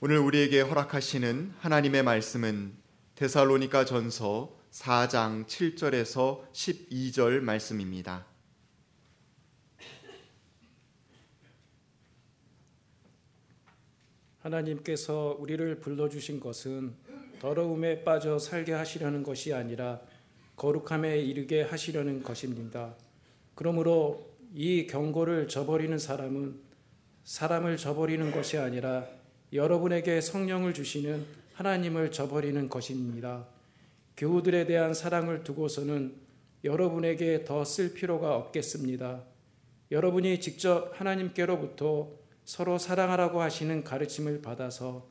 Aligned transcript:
오늘 0.00 0.18
우리에게 0.18 0.60
허락하시는 0.60 1.54
하나님의 1.58 2.04
말씀은 2.04 2.72
데살로니가 3.16 3.84
전서 3.84 4.56
4장 4.70 5.44
7절에서 5.46 6.52
12절 6.52 7.40
말씀입니다. 7.40 8.24
하나님께서 14.38 15.36
우리를 15.40 15.80
불러주신 15.80 16.38
것은 16.38 16.94
더러움에 17.40 18.04
빠져 18.04 18.38
살게 18.38 18.74
하시려는 18.74 19.24
것이 19.24 19.52
아니라 19.52 20.00
거룩함에 20.54 21.18
이르게 21.18 21.62
하시려는 21.62 22.22
것입니다. 22.22 22.94
그러므로 23.56 24.30
이 24.54 24.86
경고를 24.86 25.48
저버리는 25.48 25.98
사람은 25.98 26.60
사람을 27.24 27.76
저버리는 27.76 28.30
것이 28.30 28.58
아니라 28.58 29.17
여러분에게 29.52 30.20
성령을 30.20 30.74
주시는 30.74 31.24
하나님을 31.54 32.12
저버리는 32.12 32.68
것입니다. 32.68 33.46
교우들에 34.16 34.66
대한 34.66 34.92
사랑을 34.94 35.42
두고서는 35.42 36.14
여러분에게 36.64 37.44
더 37.44 37.64
쓸 37.64 37.94
필요가 37.94 38.36
없겠습니다. 38.36 39.22
여러분이 39.90 40.40
직접 40.40 40.92
하나님께로부터 41.00 42.10
서로 42.44 42.78
사랑하라고 42.78 43.40
하시는 43.40 43.84
가르침을 43.84 44.42
받아서 44.42 45.08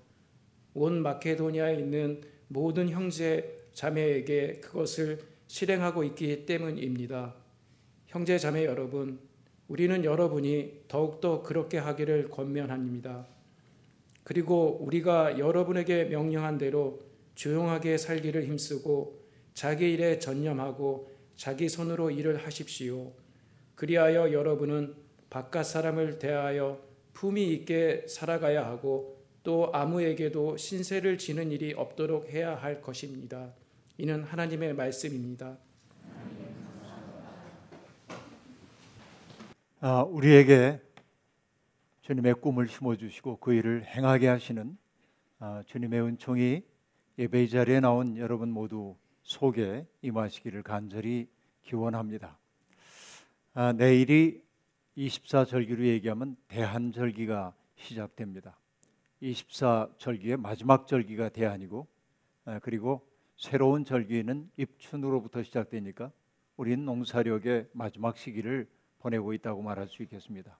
온 0.73 1.01
마케도니아에 1.01 1.79
있는 1.79 2.21
모든 2.47 2.89
형제 2.89 3.57
자매에게 3.73 4.59
그것을 4.59 5.19
실행하고 5.47 6.03
있기 6.03 6.45
때문입니다. 6.45 7.33
형제 8.05 8.37
자매 8.37 8.65
여러분, 8.65 9.19
우리는 9.67 10.03
여러분이 10.03 10.83
더욱더 10.87 11.41
그렇게 11.41 11.77
하기를 11.77 12.29
권면합니다. 12.29 13.25
그리고 14.27 14.77
우리가 14.81 15.39
여러분에게 15.39 16.03
명령한 16.03 16.57
대로 16.57 16.99
조용하게 17.35 17.97
살기를 17.97 18.43
힘쓰고 18.43 19.21
자기 19.53 19.93
일에 19.93 20.19
전념하고 20.19 21.09
자기 21.37 21.69
손으로 21.69 22.11
일을 22.11 22.35
하십시오. 22.35 23.13
그리하여 23.75 24.33
여러분은 24.33 24.95
바깥 25.29 25.65
사람을 25.65 26.19
대하여 26.19 26.77
품위 27.13 27.53
있게 27.53 28.03
살아가야 28.05 28.65
하고 28.65 29.23
또 29.43 29.69
아무에게도 29.71 30.57
신세를 30.57 31.17
지는 31.17 31.49
일이 31.49 31.73
없도록 31.73 32.27
해야 32.27 32.53
할 32.53 32.81
것입니다. 32.81 33.53
이는 33.97 34.23
하나님의 34.23 34.73
말씀입니다. 34.73 35.57
아, 39.79 40.01
우리에게 40.01 40.81
주님의 42.07 42.35
꿈을 42.35 42.69
심어주시고 42.69 43.39
그 43.39 43.53
일을 43.53 43.83
행하게 43.83 44.29
하시는 44.29 44.77
아, 45.39 45.61
주님의 45.65 46.01
은총이 46.03 46.63
예배 47.19 47.47
자리에 47.47 47.81
나온 47.81 48.15
여러분 48.15 48.49
모두 48.49 48.95
속에 49.23 49.85
임하시기를 50.01 50.63
간절히 50.63 51.27
기원합니다. 51.63 52.37
아, 53.55 53.73
내일이 53.73 54.41
24절기로 54.95 55.83
얘기하면 55.83 56.37
대한절기가 56.47 57.53
시작됩니다. 57.75 58.57
24절기의 59.21 60.37
마지막 60.37 60.87
절기가 60.87 61.27
대한이고 61.27 61.87
그리고 62.61 63.05
새로운 63.35 63.83
절기는 63.83 64.49
입춘으로부터 64.55 65.43
시작되니까 65.43 66.13
우리는 66.55 66.85
농사력의 66.85 67.67
마지막 67.73 68.15
시기를 68.17 68.65
보내고 68.99 69.33
있다고 69.33 69.61
말할 69.61 69.89
수 69.89 70.03
있겠습니다. 70.03 70.57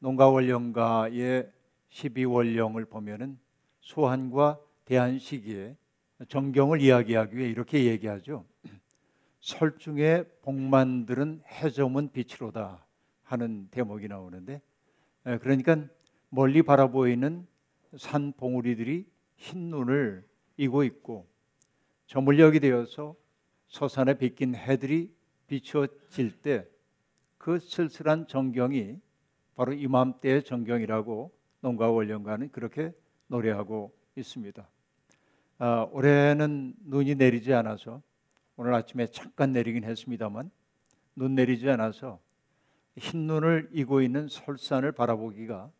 농가원령가의 0.00 1.50
12월령을 1.90 2.88
보면은 2.88 3.38
소한과 3.80 4.60
대한 4.84 5.18
시기에 5.18 5.76
정경을 6.28 6.80
이야기하기 6.80 7.36
위해 7.36 7.48
이렇게 7.48 7.84
얘기하죠. 7.84 8.44
설중에 9.40 10.24
복만들은 10.42 11.42
해저문 11.46 12.10
빛으로다 12.12 12.84
하는 13.22 13.68
대목이 13.70 14.08
나오는데 14.08 14.60
그러니까 15.22 15.86
멀리 16.28 16.62
바라보이는 16.62 17.46
산 17.96 18.32
봉우리들이 18.32 19.06
흰 19.36 19.70
눈을 19.70 20.24
이고 20.56 20.84
있고 20.84 21.26
저물녘이 22.06 22.60
되어서 22.60 23.14
서산에 23.68 24.18
비낀 24.18 24.54
해들이 24.54 25.14
비추어질 25.46 26.42
때 26.42 26.80
그 27.40 27.58
쓸쓸한 27.58 28.26
정경이 28.26 28.98
바로 29.60 29.74
이맘때의 29.74 30.44
정경이라고 30.44 31.30
농가 31.60 31.90
원령가는 31.90 32.50
그렇게 32.50 32.94
노래하고 33.26 33.94
있습니다. 34.16 34.66
아, 35.58 35.86
올해는 35.92 36.72
눈이 36.86 37.16
내리지 37.16 37.52
않아서 37.52 38.00
오늘 38.56 38.72
아침에 38.72 39.06
잠깐 39.08 39.52
내리긴 39.52 39.84
했습니다만 39.84 40.50
눈 41.14 41.34
내리지 41.34 41.68
않아서 41.68 42.20
흰 42.96 43.26
눈을 43.26 43.68
이고 43.74 44.00
있는 44.00 44.28
설산을 44.28 44.92
바라보기가 44.92 45.70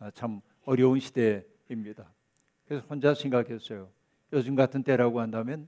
아, 0.00 0.10
참 0.10 0.42
어려운 0.66 1.00
시대입니다. 1.00 2.12
그래서 2.68 2.86
혼자 2.90 3.14
생각했어요. 3.14 3.88
요즘 4.34 4.54
같은 4.54 4.82
때라고 4.82 5.20
한다면 5.20 5.66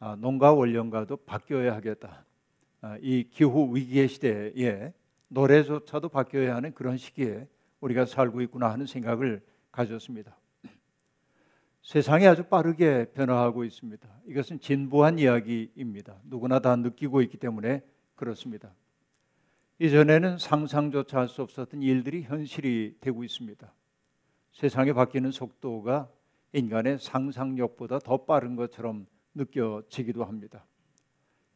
아, 0.00 0.16
농가 0.16 0.52
원령가도 0.52 1.18
바뀌어야 1.18 1.72
하겠다. 1.72 2.24
아, 2.80 2.98
이 3.00 3.28
기후 3.30 3.76
위기의 3.76 4.08
시대에 4.08 4.92
노래조차도 5.30 6.08
바뀌어야 6.08 6.54
하는 6.56 6.74
그런 6.74 6.96
시기에 6.96 7.48
우리가 7.80 8.04
살고 8.04 8.42
있구나 8.42 8.70
하는 8.70 8.86
생각을 8.86 9.42
가졌습니다. 9.72 10.36
세상이 11.82 12.26
아주 12.26 12.44
빠르게 12.44 13.06
변화하고 13.12 13.64
있습니다. 13.64 14.08
이것은 14.26 14.60
진부한 14.60 15.18
이야기입니다. 15.18 16.20
누구나 16.24 16.58
다 16.58 16.76
느끼고 16.76 17.22
있기 17.22 17.38
때문에 17.38 17.82
그렇습니다. 18.14 18.74
이전에는 19.78 20.36
상상조차 20.36 21.20
할 21.20 21.28
수 21.28 21.40
없었던 21.42 21.80
일들이 21.80 22.22
현실이 22.22 22.98
되고 23.00 23.24
있습니다. 23.24 23.72
세상이 24.52 24.92
바뀌는 24.92 25.30
속도가 25.30 26.10
인간의 26.52 26.98
상상력보다 26.98 28.00
더 28.00 28.24
빠른 28.24 28.56
것처럼 28.56 29.06
느껴지기도 29.34 30.24
합니다. 30.24 30.66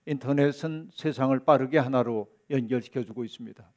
인터넷은 0.07 0.91
세상을 0.93 1.39
빠르게 1.41 1.79
하나로 1.79 2.31
연결시켜 2.51 3.05
주고 3.05 3.25
있습니다. 3.25 3.71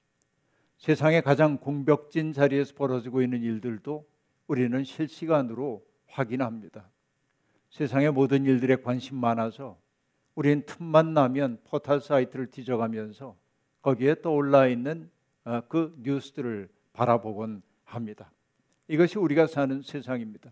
세상의 0.78 1.22
가장 1.22 1.58
공벽진 1.58 2.34
자리에서 2.34 2.76
벌어지고 2.76 3.22
있는 3.22 3.42
일들도 3.42 4.08
우리는 4.48 4.84
실시간으로 4.84 5.86
확인합니다. 6.08 6.90
세상의 7.70 8.12
모든 8.12 8.46
일들에 8.46 8.78
관심 8.78 9.18
많아서 9.18 9.80
우리는 10.36 10.64
틈만 10.66 11.14
나면 11.14 11.60
포털 11.64 12.00
사이트를 12.00 12.48
뒤져가면서 12.52 13.36
거기에 13.82 14.22
떠올라 14.22 14.68
있는 14.68 15.10
어, 15.46 15.62
그 15.68 15.96
뉴스들을 16.02 16.70
바라보곤 16.94 17.62
합니다. 17.84 18.32
이것이 18.88 19.18
우리가 19.18 19.48
사는 19.48 19.82
세상입니다. 19.82 20.52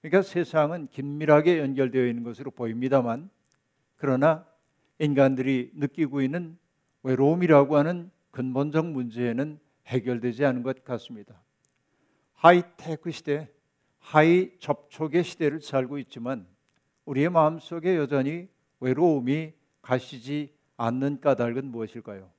그러니까 0.00 0.22
세상은 0.22 0.88
긴밀하게 0.88 1.58
연결되어 1.58 2.06
있는 2.06 2.22
것으로 2.22 2.50
보입니다만 2.50 3.30
그러나 3.96 4.46
인간들이 4.98 5.70
느끼고 5.74 6.22
있는 6.22 6.56
외로움이라고 7.02 7.76
하는 7.76 8.10
근본적 8.30 8.86
문제는 8.86 9.58
해결되지 9.86 10.44
않은 10.44 10.62
것 10.62 10.84
같습니다. 10.84 11.42
하이테크 12.34 13.10
시대, 13.10 13.48
high 13.98 14.50
접촉의 14.58 15.24
시대를 15.24 15.60
살고 15.60 15.98
있지만 15.98 16.46
우리의 17.04 17.30
마음속에 17.30 17.96
여전히 17.96 18.48
외로움이 18.80 19.52
가시지 19.80 20.54
않는 20.76 21.20
까닭은 21.20 21.66
무엇일까요? 21.66 22.30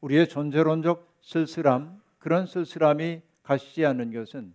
우리의 0.00 0.28
존재론적 0.28 1.18
쓸쓸함, 1.20 2.00
그런 2.18 2.46
쓸쓸함이 2.46 3.20
가시지 3.42 3.84
않는 3.86 4.12
것은 4.12 4.54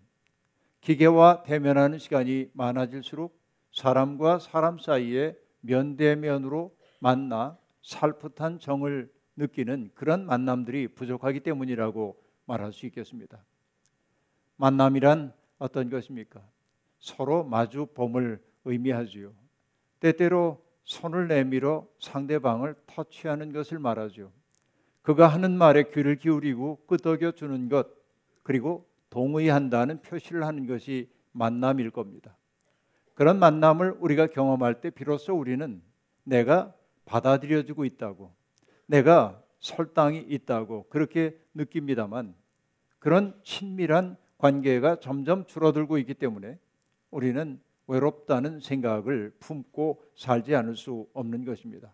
기계와 0.82 1.44
대면하는 1.44 1.98
시간이 1.98 2.50
많아질수록 2.54 3.40
사람과 3.72 4.40
사람 4.40 4.78
사이에 4.78 5.36
면대면으로 5.62 6.75
만나 7.00 7.58
살풋한 7.82 8.60
정을 8.60 9.12
느끼는 9.36 9.92
그런 9.94 10.26
만남들이 10.26 10.88
부족하기 10.90 11.42
때문이라고 11.42 12.22
말할 12.46 12.74
수 12.74 12.86
있겠습니다. 12.86 13.44
만남이란 14.58 15.34
어떤 15.58 15.90
것입니까? 15.90 16.42
서로 17.00 17.44
마주 17.44 17.88
봄을 17.94 18.42
의미하지요. 18.66 19.34
때때로 20.00 20.64
손을 20.84 21.28
내밀어 21.28 21.88
상대방을 22.00 22.76
터치하는 22.88 23.52
것을 23.52 23.80
말하죠. 23.80 24.32
그가 25.02 25.28
하는 25.28 25.58
말에 25.58 25.84
귀를 25.92 26.16
기울이고 26.16 26.86
끄덕여 26.88 27.34
주는 27.34 27.70
것 27.70 27.88
그리고 28.44 28.88
동의한다는 29.10 30.02
표시를 30.02 30.46
하는 30.46 30.68
것이 30.68 31.10
만남일 31.32 31.92
겁니다. 31.92 32.36
그런 33.14 33.40
만남을 33.40 33.98
우리가 34.00 34.28
경험할 34.28 34.82
때 34.82 34.90
비로소 34.90 35.36
우리는 35.36 35.82
내가 36.24 36.74
받아들여지고 37.06 37.86
있다고, 37.86 38.34
내가 38.86 39.42
설당이 39.60 40.20
있다고 40.30 40.88
그렇게 40.90 41.38
느낍니다만 41.54 42.36
그런 43.00 43.40
친밀한 43.44 44.18
관계가 44.38 45.00
점점 45.00 45.46
줄어들고 45.46 45.98
있기 46.00 46.14
때문에 46.16 46.60
우리는 47.10 47.60
외롭다는 47.88 48.60
생각을 48.60 49.34
품고 49.40 50.04
살지 50.16 50.56
않을 50.56 50.76
수 50.76 51.08
없는 51.14 51.46
것입니다. 51.46 51.94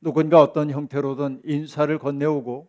누군가 0.00 0.42
어떤 0.42 0.70
형태로든 0.70 1.42
인사를 1.44 1.96
건네오고 1.98 2.68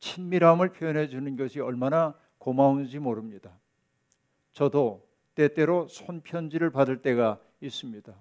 친밀함을 0.00 0.72
표현해 0.72 1.08
주는 1.08 1.36
것이 1.36 1.60
얼마나 1.60 2.14
고마운지 2.38 2.98
모릅니다. 2.98 3.52
저도 4.52 5.06
때때로 5.34 5.86
손편지를 5.88 6.70
받을 6.70 7.02
때가 7.02 7.40
있습니다. 7.60 8.12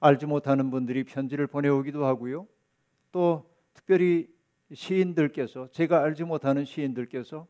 알지 0.00 0.26
못하는 0.26 0.70
분들이 0.70 1.04
편지를 1.04 1.46
보내오기도 1.46 2.04
하고요. 2.04 2.46
또 3.12 3.50
특별히 3.74 4.28
시인들께서 4.72 5.70
제가 5.70 6.02
알지 6.02 6.24
못하는 6.24 6.64
시인들께서 6.64 7.46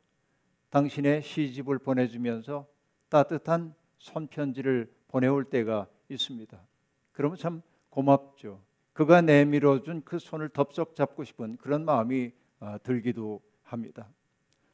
당신의 0.71 1.23
시집을 1.23 1.79
보내주면서 1.79 2.67
따뜻한 3.09 3.75
손편지를 3.99 4.93
보내올 5.09 5.45
때가 5.45 5.87
있습니다. 6.09 6.61
그러면 7.13 7.39
참 7.39 7.63
고맙죠. 7.89 8.61
그가 8.93 9.21
내밀어 9.21 9.83
준 9.83 10.03
그 10.05 10.19
손을 10.19 10.49
덥석 10.49 10.95
잡고 10.95 11.25
싶은 11.25 11.57
그런 11.57 11.85
마음이 11.85 12.33
아, 12.61 12.79
들기도 12.79 13.41
합니다. 13.63 14.09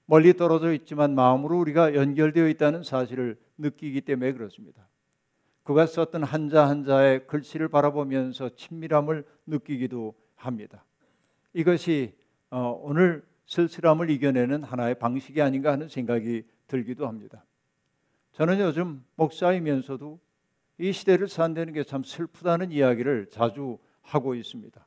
멀리 0.06 0.34
떨어져 0.34 0.72
있지만 0.72 1.14
마음으로 1.14 1.58
우리가 1.58 1.94
연결되어 1.94 2.48
있다는 2.48 2.82
사실을 2.82 3.38
느끼기 3.58 4.02
때문에 4.02 4.32
그렇습니다. 4.32 4.88
그가 5.62 5.87
썼던 5.87 6.25
한자 6.25 6.69
한자의 6.69 7.26
글씨를 7.26 7.69
바라보면서 7.69 8.50
친밀함을 8.56 9.25
느끼기도 9.47 10.14
합니다. 10.35 10.85
이것이 11.53 12.14
어, 12.50 12.79
오늘 12.82 13.25
쓸쓸함을 13.47 14.11
이겨내는 14.11 14.64
하나의 14.64 14.99
방식이 14.99 15.41
아닌가 15.41 15.73
하는 15.73 15.88
생각이 15.88 16.44
들기도 16.67 17.06
합니다. 17.06 17.44
저는 18.32 18.59
요즘 18.61 19.05
목사이면서도 19.17 20.19
이 20.79 20.93
시대를 20.93 21.29
산다는 21.29 21.73
게 21.73 21.85
참 21.85 22.03
슬프다는 22.03 22.73
이야기를 22.73 23.29
자주 23.31 23.79
하고 24.00 24.35
있습니다. 24.35 24.85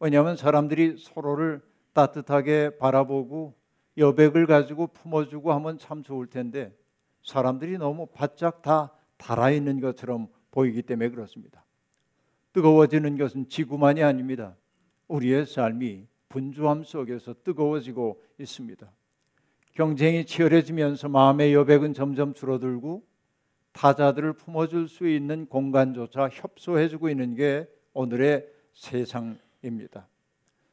왜냐하면 0.00 0.36
사람들이 0.36 0.96
서로를 0.98 1.60
따뜻하게 1.92 2.76
바라보고 2.78 3.54
여백을 3.96 4.46
가지고 4.46 4.86
품어주고 4.88 5.52
하면 5.54 5.78
참 5.78 6.04
좋을 6.04 6.28
텐데 6.28 6.76
사람들이 7.24 7.78
너무 7.78 8.06
바짝 8.06 8.62
다 8.62 8.92
달아있는 9.18 9.80
것처럼 9.80 10.28
보이기 10.50 10.82
때문에 10.82 11.10
그렇습니다. 11.10 11.64
뜨거워지는 12.52 13.18
것은 13.18 13.48
지구만이 13.48 14.02
아닙니다. 14.02 14.56
우리의 15.08 15.46
삶이 15.46 16.06
분주함 16.28 16.84
속에서 16.84 17.34
뜨거워지고 17.44 18.22
있습니다. 18.38 18.90
경쟁이 19.74 20.24
치열해지면서 20.24 21.08
마음의 21.08 21.54
여백은 21.54 21.94
점점 21.94 22.34
줄어들고 22.34 23.06
타자들을 23.72 24.32
품어줄 24.32 24.88
수 24.88 25.06
있는 25.06 25.46
공간조차 25.46 26.28
협소해지고 26.28 27.10
있는 27.10 27.34
게 27.34 27.68
오늘의 27.92 28.48
세상입니다. 28.74 30.08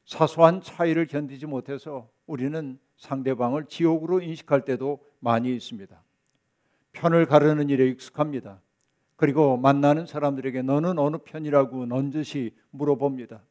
사소한 0.06 0.62
차이를 0.62 1.08
견디지 1.08 1.46
못해서 1.46 2.10
우리는 2.26 2.80
상대방을 2.98 3.66
지옥으로 3.66 4.22
인식할 4.22 4.66
때도 4.66 5.04
많이 5.20 5.54
있습니다. 5.56 6.05
편을 6.96 7.26
가르는 7.26 7.70
일에 7.70 7.88
익숙합니다. 7.88 8.62
그리고 9.16 9.58
만나는 9.58 10.06
사람들에게 10.06 10.62
너는 10.64 10.98
어느 10.98 11.18
편이라고 11.18 11.86
넌지시 11.86 12.56
물어봅니다. 12.72 13.42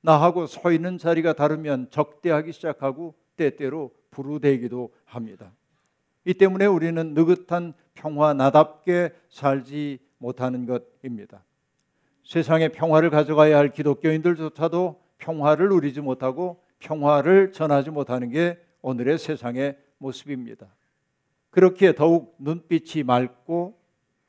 나하고 0.00 0.46
서 0.46 0.70
있는 0.70 0.98
자리가 0.98 1.32
다르면 1.32 1.88
적대하기 1.90 2.52
시작하고 2.52 3.14
때때로 3.36 3.90
부르대기도 4.10 4.92
합니다. 5.04 5.50
이 6.24 6.34
때문에 6.34 6.66
우리는 6.66 7.14
느긋한 7.14 7.74
평화 7.94 8.32
나답게 8.32 9.12
살지 9.28 9.98
못하는 10.18 10.66
것입니다. 10.66 11.42
세상에 12.22 12.68
평화를 12.68 13.10
가져가야 13.10 13.58
할 13.58 13.70
기독교인들조차도 13.72 15.00
평화를 15.18 15.68
누리지 15.68 16.00
못하고 16.00 16.62
평화를 16.78 17.52
전하지 17.52 17.90
못하는 17.90 18.30
게 18.30 18.58
오늘의 18.80 19.18
세상의 19.18 19.76
모습입니다. 19.98 20.66
그렇게 21.54 21.94
더욱 21.94 22.34
눈빛이 22.40 23.04
맑고 23.04 23.78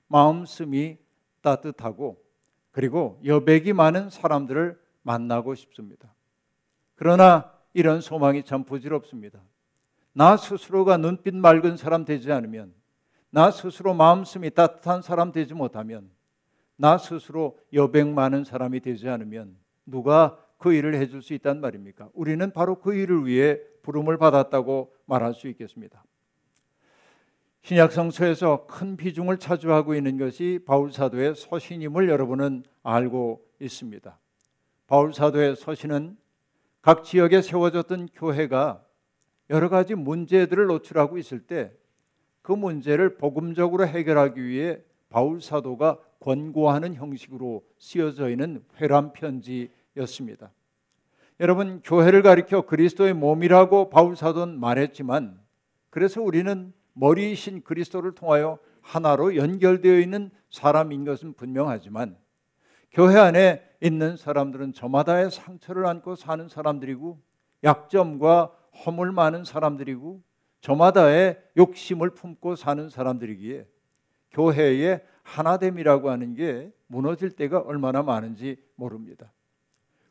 마음씀이 0.09 0.99
따뜻하고 1.41 2.23
그리고 2.69 3.19
여백이 3.25 3.73
많은 3.73 4.11
사람들을 4.11 4.79
만나고 5.01 5.55
싶습니다. 5.55 6.13
그러나 6.93 7.51
이런 7.73 7.99
소망이 7.99 8.43
참 8.43 8.63
부질없습니다. 8.63 9.41
나 10.13 10.37
스스로가 10.37 10.97
눈빛 10.97 11.33
맑은 11.33 11.77
사람 11.77 12.05
되지 12.05 12.31
않으면 12.31 12.75
나 13.31 13.49
스스로 13.49 13.95
마음씀이 13.95 14.51
따뜻한 14.51 15.01
사람 15.01 15.31
되지 15.31 15.55
못하면 15.55 16.11
나 16.75 16.99
스스로 16.99 17.57
여백 17.73 18.07
많은 18.07 18.43
사람이 18.43 18.81
되지 18.81 19.09
않으면 19.09 19.57
누가 19.87 20.37
그 20.59 20.73
일을 20.73 20.93
해줄 20.93 21.23
수 21.23 21.33
있단 21.33 21.59
말입니까? 21.59 22.07
우리는 22.13 22.51
바로 22.51 22.75
그 22.79 22.93
일을 22.93 23.25
위해 23.25 23.57
부름을 23.81 24.19
받았다고 24.19 24.93
말할 25.07 25.33
수 25.33 25.47
있겠습니다. 25.47 26.03
신약 27.65 27.91
성서에서 27.91 28.65
큰 28.67 28.95
비중을 28.95 29.37
차지하고 29.37 29.95
있는 29.95 30.17
것이 30.17 30.59
바울 30.65 30.91
사도의 30.91 31.35
서신임을 31.35 32.09
여러분은 32.09 32.63
알고 32.83 33.43
있습니다. 33.59 34.17
바울 34.87 35.13
사도의 35.13 35.55
서신은 35.55 36.15
각 36.81 37.03
지역에 37.03 37.41
세워졌던 37.41 38.09
교회가 38.13 38.83
여러 39.49 39.69
가지 39.69 39.95
문제들을 39.95 40.67
노출하고 40.67 41.17
있을 41.17 41.41
때 41.41 41.71
그 42.45 42.51
문제를 42.51 43.17
복음적으로 43.17 43.87
해결하기 43.87 44.45
위해 44.45 44.79
바울 45.09 45.41
사도가 45.41 45.97
권고하는 46.19 46.93
형식으로 46.93 47.63
쓰여져 47.79 48.29
있는 48.29 48.63
회람 48.79 49.13
편지였습니다. 49.13 50.51
여러분 51.39 51.81
교회를 51.83 52.21
가리켜 52.21 52.67
그리스도의 52.67 53.15
몸이라고 53.15 53.89
바울 53.89 54.15
사도는 54.15 54.59
말했지만 54.59 55.39
그래서 55.89 56.21
우리는 56.21 56.71
머리이신 56.95 57.63
그리스도를 57.63 58.13
통하여 58.13 58.57
하나로 58.81 59.35
연결되어 59.35 59.99
있는 59.99 60.31
사람인 60.49 61.05
것은 61.05 61.33
분명하지만 61.33 62.17
교회 62.91 63.17
안에 63.17 63.61
있는 63.81 64.17
사람들은 64.17 64.73
저마다의 64.73 65.31
상처를 65.31 65.85
안고 65.85 66.15
사는 66.15 66.47
사람들이고 66.47 67.19
약점과 67.63 68.55
허물 68.85 69.11
많은 69.11 69.43
사람들이고 69.43 70.21
저마다의 70.61 71.41
욕심을 71.57 72.11
품고 72.11 72.55
사는 72.55 72.89
사람들이기에 72.89 73.67
교회의 74.31 75.03
하나됨이라고 75.23 76.09
하는 76.09 76.35
게 76.35 76.71
무너질 76.87 77.31
때가 77.31 77.59
얼마나 77.59 78.03
많은지 78.03 78.57
모릅니다. 78.75 79.31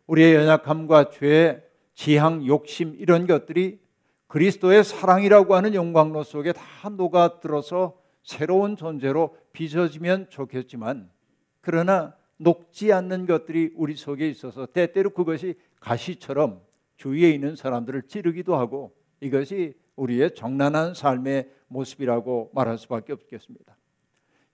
우리의 0.07 0.35
연약함과 0.35 1.11
죄, 1.11 1.69
지향, 1.95 2.47
욕심 2.47 2.95
이런 2.99 3.27
것들이 3.27 3.81
그리스도의 4.35 4.83
사랑이라고 4.83 5.55
하는 5.55 5.75
영광로 5.75 6.25
속에 6.25 6.53
다 6.53 6.89
녹아들어서 6.89 7.97
새로운 8.25 8.75
존재로 8.75 9.37
빚어지면 9.53 10.29
좋겠지만 10.29 11.09
그러나 11.61 12.17
녹지 12.37 12.93
않는 12.93 13.27
것들이 13.27 13.71
우리 13.77 13.95
속에 13.95 14.29
있어서 14.29 14.67
때때로 14.67 15.11
그것이 15.11 15.55
가시처럼 15.79 16.61
주위에 16.97 17.31
있는 17.31 17.55
사람들을 17.55 18.09
찌르기도 18.09 18.57
하고 18.57 18.97
이것이 19.21 19.75
우리의 19.95 20.35
정난한 20.35 20.95
삶의 20.95 21.49
모습이라고 21.69 22.51
말할 22.55 22.77
수밖에 22.77 23.13
없겠습니다. 23.13 23.77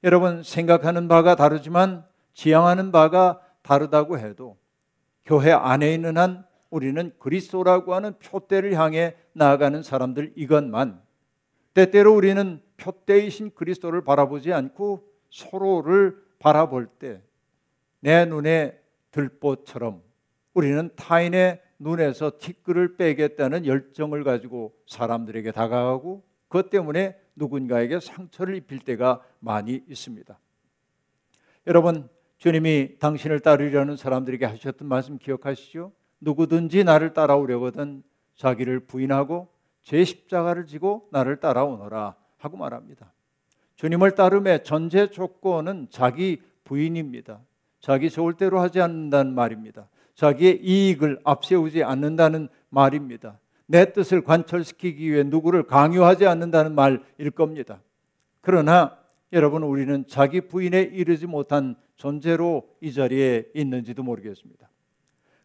여러분 0.04 0.42
생각하는 0.42 1.08
바가 1.08 1.36
다르지만 1.36 2.04
지향하는 2.34 2.92
바가 2.92 3.40
다르다고 3.62 4.18
해도 4.18 4.58
교회 5.24 5.52
안에 5.52 5.94
있는 5.94 6.18
한 6.18 6.44
우리는 6.70 7.12
그리스도라고 7.18 7.94
하는 7.94 8.18
표대를 8.18 8.74
향해 8.74 9.16
나아가는 9.32 9.82
사람들 9.82 10.32
이것만 10.36 11.02
때때로 11.74 12.14
우리는 12.14 12.62
표대이신 12.76 13.52
그리스도를 13.54 14.02
바라보지 14.02 14.52
않고 14.52 15.06
서로를 15.30 16.16
바라볼 16.38 16.86
때 16.86 17.22
내 18.00 18.24
눈에 18.24 18.78
들보처럼 19.10 20.02
우리는 20.54 20.90
타인의 20.96 21.62
눈에서 21.78 22.32
티끌을 22.38 22.96
빼겠다는 22.96 23.66
열정을 23.66 24.24
가지고 24.24 24.74
사람들에게 24.86 25.52
다가가고 25.52 26.24
그것 26.48 26.70
때문에 26.70 27.16
누군가에게 27.36 28.00
상처를 28.00 28.56
입힐 28.56 28.80
때가 28.80 29.22
많이 29.38 29.82
있습니다. 29.88 30.38
여러분, 31.66 32.08
주님이 32.38 32.98
당신을 32.98 33.40
따르려는 33.40 33.96
사람들에게 33.96 34.44
하셨던 34.44 34.88
말씀 34.88 35.18
기억하시죠? 35.18 35.92
누구든지 36.20 36.84
나를 36.84 37.12
따라오려거든 37.12 38.02
자기를 38.36 38.80
부인하고 38.80 39.48
제 39.82 40.04
십자가를 40.04 40.66
지고 40.66 41.08
나를 41.10 41.40
따라오너라 41.40 42.14
하고 42.38 42.56
말합니다. 42.56 43.12
주님을 43.76 44.14
따름의 44.14 44.64
전제 44.64 45.08
조건은 45.08 45.88
자기 45.90 46.42
부인입니다. 46.64 47.40
자기 47.80 48.10
좋을 48.10 48.34
대로 48.34 48.60
하지 48.60 48.80
않는다는 48.80 49.34
말입니다. 49.34 49.88
자기의 50.14 50.60
이익을 50.62 51.20
앞세우지 51.24 51.82
않는다는 51.82 52.48
말입니다. 52.68 53.38
내 53.66 53.92
뜻을 53.92 54.22
관철시키기 54.22 55.10
위해 55.10 55.22
누구를 55.22 55.62
강요하지 55.62 56.26
않는다는 56.26 56.74
말일 56.74 57.30
겁니다. 57.34 57.80
그러나 58.40 58.98
여러분 59.32 59.62
우리는 59.62 60.04
자기 60.08 60.40
부인에 60.42 60.82
이르지 60.82 61.26
못한 61.26 61.76
존재로 61.96 62.68
이 62.80 62.92
자리에 62.92 63.46
있는지도 63.54 64.02
모르겠습니다. 64.02 64.68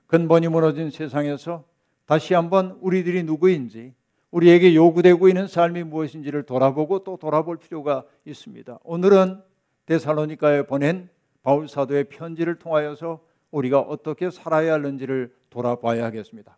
근본이 0.08 0.48
무너진 0.48 0.92
세상에서 0.92 1.64
다시 2.06 2.34
한번 2.34 2.78
우리들이 2.82 3.24
누구인지 3.24 3.94
우리에게 4.32 4.76
요구되고 4.76 5.28
있는 5.28 5.48
삶이 5.48 5.84
무엇인지를 5.84 6.44
돌아보고 6.44 7.04
또 7.04 7.18
돌아볼 7.18 7.58
필요가 7.58 8.04
있습니다. 8.26 8.80
오늘은 8.84 9.42
데살로니카에 9.86 10.66
보낸 10.68 11.10
바울 11.42 11.68
사도의 11.68 12.06
편지를 12.06 12.56
통하여서 12.56 13.24
우리가 13.52 13.80
어떻게 13.80 14.30
살아야 14.30 14.74
하는지를 14.74 15.34
돌아봐야 15.50 16.04
하겠습니다. 16.06 16.58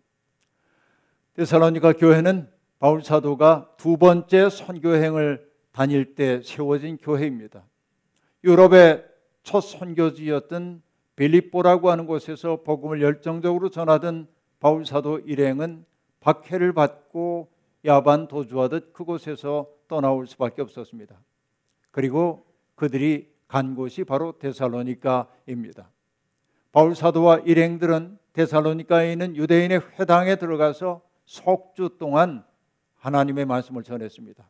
데살로니카 1.35 1.93
교회는 1.93 2.49
바울 2.79 3.03
사도가 3.03 3.73
두 3.77 3.97
번째 3.97 4.49
선교행을 4.49 5.47
다닐 5.71 6.15
때 6.15 6.41
세워진 6.41 6.97
교회입니다. 6.97 7.63
유럽의 8.43 9.05
첫 9.43 9.61
선교지였던 9.61 10.81
빌립보라고 11.17 11.91
하는 11.91 12.05
곳에서 12.05 12.61
복음을 12.63 13.01
열정적으로 13.01 13.69
전하던 13.69 14.27
바울 14.59 14.85
사도 14.85 15.19
일행은 15.19 15.85
박해를 16.21 16.73
받고 16.73 17.49
야반 17.85 18.27
도주하듯 18.27 18.93
그곳에서 18.93 19.67
떠나올 19.87 20.27
수밖에 20.27 20.61
없었습니다. 20.61 21.19
그리고 21.91 22.45
그들이 22.75 23.33
간 23.47 23.75
곳이 23.75 24.03
바로 24.03 24.37
데살로니카입니다. 24.37 25.89
바울 26.71 26.95
사도와 26.95 27.39
일행들은 27.39 28.19
데살로니카에 28.33 29.11
있는 29.11 29.35
유대인의 29.35 29.81
회당에 29.97 30.35
들어가서 30.35 31.01
석주 31.25 31.97
동안 31.97 32.43
하나님의 32.97 33.45
말씀을 33.45 33.83
전했습니다. 33.83 34.47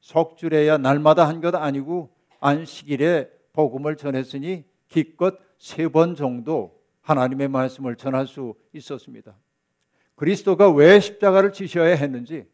석주래야 0.00 0.78
날마다 0.78 1.26
한 1.26 1.40
것 1.40 1.54
아니고 1.54 2.10
안식일에 2.40 3.28
복음을 3.52 3.96
전했으니 3.96 4.64
기껏 4.88 5.38
세 5.58 5.88
번 5.88 6.14
정도 6.14 6.76
하나님의 7.02 7.48
말씀을 7.48 7.96
전할 7.96 8.26
수 8.26 8.54
있었습니다. 8.72 9.36
그리스도가 10.16 10.70
왜 10.70 10.98
십자가를 10.98 11.52
지셔야 11.52 11.94
했는지 11.94 12.46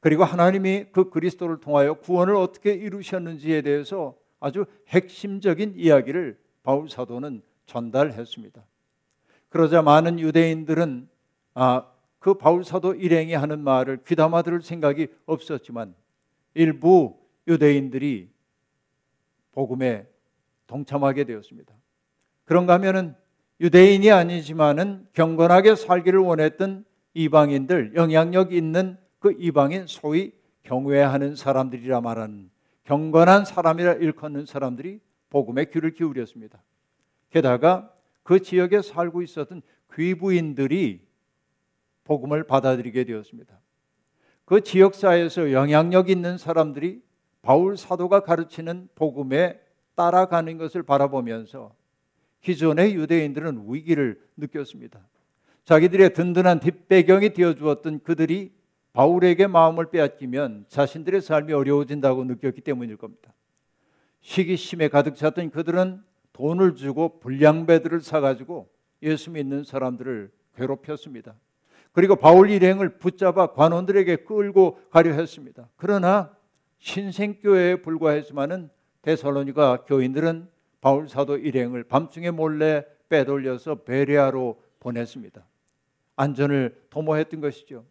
그리고 0.00 0.24
하나님이 0.24 0.86
그 0.92 1.08
그리스도를 1.08 1.60
통하여 1.60 1.94
구원을 1.94 2.34
어떻게 2.36 2.74
이루셨는지에 2.74 3.62
대해서 3.62 4.14
아주 4.40 4.66
핵심적인 4.88 5.74
이야기를 5.76 6.38
바울 6.62 6.90
사도는 6.90 7.42
전달했습니다. 7.66 8.62
그러자 9.48 9.80
많은 9.80 10.18
유대인들은 10.20 11.08
아, 11.54 11.90
그 12.18 12.34
바울 12.34 12.64
사도 12.64 12.94
일행이 12.94 13.32
하는 13.32 13.60
말을 13.60 14.04
귀담아 14.06 14.42
들을 14.42 14.60
생각이 14.60 15.08
없었지만 15.24 15.94
일부 16.54 17.16
유대인들이 17.46 18.28
복음에 19.52 20.06
동참하게 20.66 21.24
되었습니다. 21.24 21.74
그런가 22.44 22.74
하면은 22.74 23.14
유대인이 23.60 24.10
아니지만은 24.10 25.06
경건하게 25.12 25.76
살기를 25.76 26.20
원했던 26.20 26.84
이방인들, 27.14 27.92
영향력 27.94 28.52
있는 28.52 28.98
그 29.18 29.34
이방인 29.38 29.86
소위 29.86 30.32
경외하는 30.64 31.36
사람들이라 31.36 32.00
말하는 32.00 32.50
경건한 32.84 33.44
사람이라 33.44 33.94
일컫는 33.94 34.46
사람들이 34.46 35.00
복음에 35.30 35.64
귀를 35.66 35.92
기울였습니다. 35.92 36.62
게다가 37.30 37.92
그 38.22 38.40
지역에 38.40 38.82
살고 38.82 39.22
있었던 39.22 39.62
귀부인들이 39.94 41.06
복음을 42.04 42.44
받아들이게 42.44 43.04
되었습니다. 43.04 43.58
그 44.44 44.60
지역사회에서 44.60 45.52
영향력 45.52 46.10
있는 46.10 46.36
사람들이 46.36 47.02
바울 47.40 47.76
사도가 47.76 48.20
가르치는 48.20 48.88
복음에 48.94 49.58
따라가는 49.94 50.58
것을 50.58 50.82
바라보면서 50.82 51.74
기존의 52.40 52.94
유대인들은 52.94 53.64
위기를 53.68 54.20
느꼈습니다. 54.36 55.00
자기들의 55.64 56.12
든든한 56.12 56.60
뒷배경이 56.60 57.30
되어 57.30 57.54
주었던 57.54 58.00
그들이 58.02 58.52
바울에게 58.92 59.46
마음을 59.46 59.90
빼앗기면 59.90 60.66
자신들의 60.68 61.20
삶이 61.22 61.52
어려워진다고 61.52 62.24
느꼈기 62.24 62.60
때문일 62.60 62.96
겁니다. 62.96 63.32
시기심에 64.20 64.88
가득 64.88 65.16
찼던 65.16 65.50
그들은 65.50 66.02
돈을 66.32 66.74
주고 66.76 67.18
불량배들을 67.18 68.00
사가지고 68.00 68.68
예수 69.02 69.30
믿는 69.30 69.64
사람들을 69.64 70.30
괴롭혔습니다. 70.56 71.34
그리고 71.92 72.16
바울 72.16 72.50
일행을 72.50 72.98
붙잡아 72.98 73.52
관원들에게 73.52 74.16
끌고 74.24 74.80
가려 74.90 75.12
했습니다. 75.12 75.68
그러나 75.76 76.34
신생교회에 76.78 77.76
불과했지만은 77.76 78.68
데살로니가 79.04 79.84
교인들은 79.84 80.48
바울 80.80 81.08
사도 81.08 81.36
일행을 81.36 81.84
밤중에 81.84 82.30
몰래 82.30 82.84
빼돌려서 83.08 83.76
베레아로 83.84 84.60
보냈습니다. 84.80 85.46
안전을 86.16 86.86
도모했던 86.90 87.40
것이죠. 87.40 87.84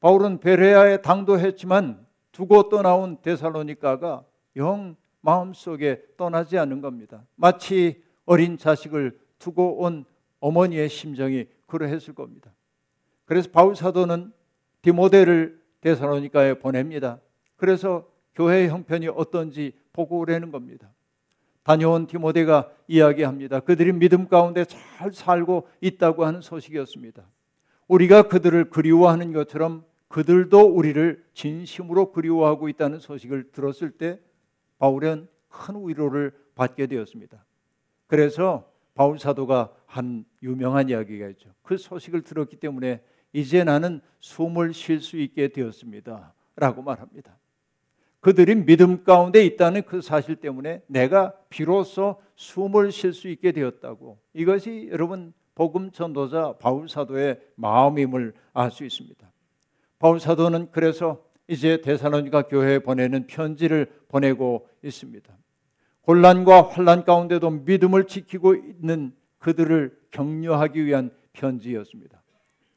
바울은 0.00 0.40
베레아에 0.40 0.98
당도했지만 1.02 2.06
두고 2.32 2.68
떠나온 2.68 3.22
데살로니가가 3.22 4.24
영 4.56 4.96
마음속에 5.20 6.02
떠나지 6.16 6.58
않는 6.58 6.80
겁니다. 6.80 7.24
마치 7.36 8.02
어린 8.26 8.58
자식을 8.58 9.18
두고 9.38 9.82
온 9.82 10.04
어머니의 10.40 10.88
심정이 10.88 11.46
그러했을 11.66 12.14
겁니다. 12.14 12.52
그래서 13.24 13.48
바울 13.50 13.74
사도는 13.74 14.32
디모데를 14.82 15.62
데살로니카에 15.80 16.54
보냅니다. 16.54 17.20
그래서 17.56 18.06
교회의 18.34 18.68
형편이 18.68 19.08
어떤지 19.08 19.72
보고 19.94 20.18
오라는 20.18 20.50
겁니다. 20.50 20.92
다녀온 21.62 22.06
디모데가 22.06 22.70
이야기합니다. 22.86 23.60
그들이 23.60 23.94
믿음 23.94 24.28
가운데 24.28 24.66
잘 24.66 25.14
살고 25.14 25.66
있다고 25.80 26.26
하는 26.26 26.42
소식이었습니다. 26.42 27.24
우리가 27.88 28.28
그들을 28.28 28.68
그리워하는 28.68 29.32
것처럼 29.32 29.84
그들도 30.08 30.60
우리를 30.60 31.24
진심으로 31.32 32.12
그리워하고 32.12 32.68
있다는 32.68 32.98
소식을 32.98 33.52
들었을 33.52 33.92
때 33.92 34.20
바울은 34.78 35.28
큰 35.48 35.88
위로를 35.88 36.32
받게 36.54 36.86
되었습니다. 36.86 37.44
그래서 38.06 38.70
바울 38.94 39.18
사도가 39.18 39.72
한 39.86 40.24
유명한 40.42 40.88
이야기가 40.90 41.28
있죠. 41.30 41.50
그 41.62 41.78
소식을 41.78 42.22
들었기 42.22 42.56
때문에 42.56 43.02
이제 43.32 43.64
나는 43.64 44.00
숨을 44.20 44.74
쉴 44.74 45.00
수 45.00 45.16
있게 45.16 45.48
되었습니다. 45.48 46.34
라고 46.56 46.82
말합니다. 46.82 47.36
그들이 48.24 48.54
믿음 48.54 49.04
가운데 49.04 49.44
있다는 49.44 49.82
그 49.82 50.00
사실 50.00 50.36
때문에 50.36 50.80
내가 50.86 51.34
비로소 51.50 52.22
숨을 52.36 52.90
쉴 52.90 53.12
수 53.12 53.28
있게 53.28 53.52
되었다고. 53.52 54.18
이것이 54.32 54.88
여러분 54.90 55.34
복음 55.54 55.90
전도자 55.90 56.54
바울 56.58 56.88
사도의 56.88 57.38
마음임을 57.56 58.32
알 58.54 58.70
수 58.70 58.86
있습니다. 58.86 59.30
바울 59.98 60.20
사도는 60.20 60.70
그래서 60.70 61.22
이제 61.48 61.82
데살로니가 61.82 62.48
교회에 62.48 62.78
보내는 62.78 63.26
편지를 63.26 63.92
보내고 64.08 64.68
있습니다. 64.82 65.30
혼란과 66.06 66.62
환란 66.62 67.04
가운데도 67.04 67.50
믿음을 67.50 68.06
지키고 68.06 68.54
있는 68.54 69.12
그들을 69.36 69.94
격려하기 70.10 70.86
위한 70.86 71.10
편지였습니다. 71.34 72.22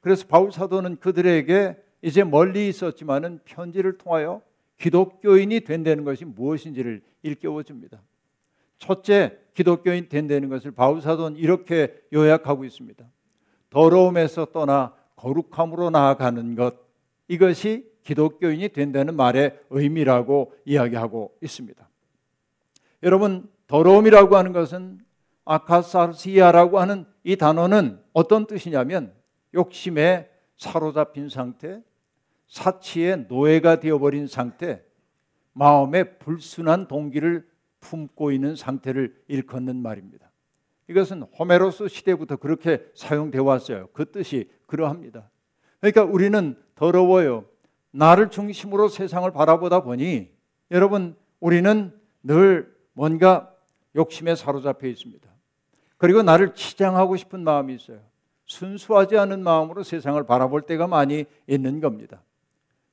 그래서 0.01 0.27
바울 0.27 0.51
사도는 0.51 0.97
그들에게 0.97 1.77
이제 2.01 2.25
멀리 2.25 2.67
있었지만은 2.67 3.39
편지를 3.45 3.97
통하여 3.97 4.41
기독교인이 4.77 5.61
된다는 5.61 6.03
것이 6.03 6.25
무엇인지를 6.25 7.01
일깨워 7.23 7.63
줍니다. 7.63 8.01
첫째, 8.77 9.37
기독교인 9.53 10.07
된다는 10.07 10.49
것을 10.49 10.71
바울 10.71 11.01
사도는 11.01 11.37
이렇게 11.37 11.99
요약하고 12.13 12.63
있습니다. 12.63 13.05
더러움에서 13.69 14.45
떠나 14.45 14.93
거룩함으로 15.15 15.89
나아가는 15.89 16.55
것 16.55 16.75
이것이 17.27 17.91
기독교인이 18.03 18.69
된다는 18.69 19.15
말의 19.15 19.59
의미라고 19.69 20.53
이야기하고 20.65 21.35
있습니다. 21.41 21.89
여러분 23.03 23.49
더러움이라고 23.67 24.37
하는 24.37 24.53
것은 24.53 24.99
아카사르시아라고 25.43 26.79
하는 26.79 27.05
이 27.23 27.35
단어는 27.35 27.99
어떤 28.13 28.45
뜻이냐면 28.45 29.13
욕심에 29.53 30.29
사로잡힌 30.57 31.29
상태, 31.29 31.81
사치의 32.47 33.25
노예가 33.27 33.79
되어버린 33.79 34.27
상태, 34.27 34.83
마음의 35.53 36.19
불순한 36.19 36.87
동기를 36.87 37.47
품고 37.79 38.31
있는 38.31 38.55
상태를 38.55 39.15
일컫는 39.27 39.75
말입니다. 39.77 40.29
이것은 40.89 41.23
호메로스 41.23 41.89
시대부터 41.89 42.37
그렇게 42.37 42.85
사용되어 42.95 43.43
왔어요. 43.43 43.87
그 43.93 44.09
뜻이 44.09 44.49
그러합니다. 44.65 45.29
그러니까 45.79 46.03
우리는 46.03 46.55
더러워요. 46.75 47.45
나를 47.91 48.29
중심으로 48.29 48.87
세상을 48.87 49.29
바라보다 49.31 49.81
보니 49.81 50.31
여러분 50.71 51.15
우리는 51.39 51.91
늘 52.23 52.73
뭔가 52.93 53.53
욕심에 53.95 54.35
사로잡혀 54.35 54.87
있습니다. 54.87 55.27
그리고 55.97 56.21
나를 56.21 56.53
치장하고 56.53 57.15
싶은 57.17 57.43
마음이 57.43 57.73
있어요. 57.75 57.99
순수하지 58.45 59.17
않은 59.17 59.43
마음으로 59.43 59.83
세상을 59.83 60.23
바라볼 60.25 60.61
때가 60.61 60.87
많이 60.87 61.25
있는 61.47 61.81
겁니다. 61.81 62.21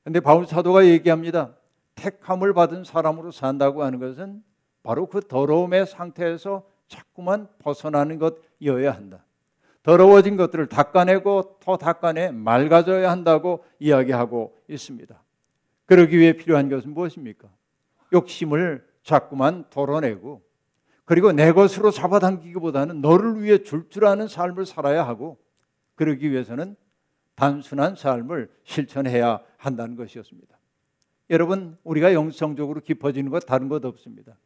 근데 0.05 0.19
바울 0.19 0.45
사도가 0.45 0.85
얘기합니다. 0.85 1.55
택함을 1.95 2.53
받은 2.53 2.83
사람으로 2.83 3.31
산다고 3.31 3.83
하는 3.83 3.99
것은 3.99 4.43
바로 4.83 5.07
그 5.07 5.19
더러움의 5.19 5.87
상태에서 5.87 6.63
자꾸만 6.87 7.47
벗어나는 7.57 8.19
것이어야 8.19 8.91
한다. 8.93 9.25
더러워진 9.81 10.37
것들을 10.37 10.67
닦아내고 10.67 11.57
더 11.59 11.77
닦아내 11.77 12.31
맑아져야 12.31 13.09
한다고 13.09 13.65
이야기하고 13.79 14.55
있습니다. 14.67 15.23
그러기 15.87 16.19
위해 16.19 16.33
필요한 16.33 16.69
것은 16.69 16.91
무엇입니까? 16.93 17.47
욕심을 18.13 18.87
자꾸만 19.01 19.65
덜어내고 19.71 20.43
그리고 21.05 21.31
내 21.31 21.51
것으로 21.51 21.89
잡아당기기보다는 21.89 23.01
너를 23.01 23.41
위해 23.41 23.63
줄 23.63 23.89
줄 23.89 24.05
아는 24.05 24.27
삶을 24.27 24.67
살아야 24.67 25.07
하고 25.07 25.39
그러기 25.95 26.29
위해서는 26.29 26.75
단순한 27.35 27.95
삶을 27.95 28.49
실천해야 28.63 29.41
한다는 29.57 29.95
것이었습니다. 29.95 30.57
여러분, 31.29 31.77
우리가 31.83 32.13
영성적으로 32.13 32.81
깊어지는 32.81 33.31
것 33.31 33.45
다른 33.45 33.67
것 33.67 33.83
없습니다. 33.83 34.37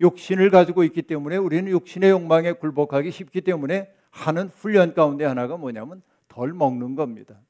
욕심을 0.00 0.50
가지고 0.50 0.84
있기 0.84 1.02
때문에 1.02 1.36
우리는 1.36 1.70
욕심의 1.70 2.10
욕망에 2.10 2.52
굴복하기 2.52 3.10
쉽기 3.10 3.40
때문에 3.40 3.90
하는 4.10 4.48
훈련 4.48 4.94
가운데 4.94 5.24
하나가 5.24 5.56
뭐냐면 5.56 6.02
덜 6.28 6.52
먹는 6.52 6.96
겁니다. 6.96 7.40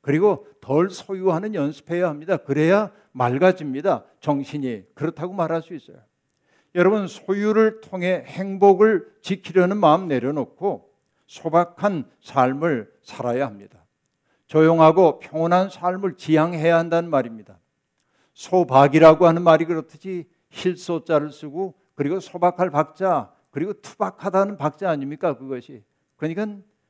그리고 0.00 0.46
덜 0.60 0.90
소유하는 0.90 1.54
연습해야 1.54 2.08
합니다. 2.08 2.36
그래야 2.36 2.92
맑아집니다. 3.12 4.04
정신이. 4.20 4.84
그렇다고 4.94 5.32
말할 5.32 5.62
수 5.62 5.74
있어요. 5.74 5.96
여러분, 6.74 7.06
소유를 7.06 7.80
통해 7.80 8.22
행복을 8.26 9.10
지키려는 9.22 9.78
마음 9.78 10.08
내려놓고 10.08 10.92
소박한 11.26 12.10
삶을 12.20 12.92
살아야 13.02 13.46
합니다. 13.46 13.83
조용하고 14.46 15.18
평온한 15.18 15.70
삶을 15.70 16.16
지향해야 16.16 16.76
한다는 16.76 17.10
말입니다. 17.10 17.58
소박이라고 18.34 19.26
하는 19.26 19.42
말이 19.42 19.64
그렇듯이 19.64 20.28
힐소자를 20.50 21.30
쓰고 21.30 21.74
그리고 21.94 22.20
소박할 22.20 22.70
박자 22.70 23.32
그리고 23.50 23.72
투박하다는 23.72 24.56
박자 24.56 24.90
아닙니까 24.90 25.36
그것이? 25.36 25.82
그러니까 26.16 26.46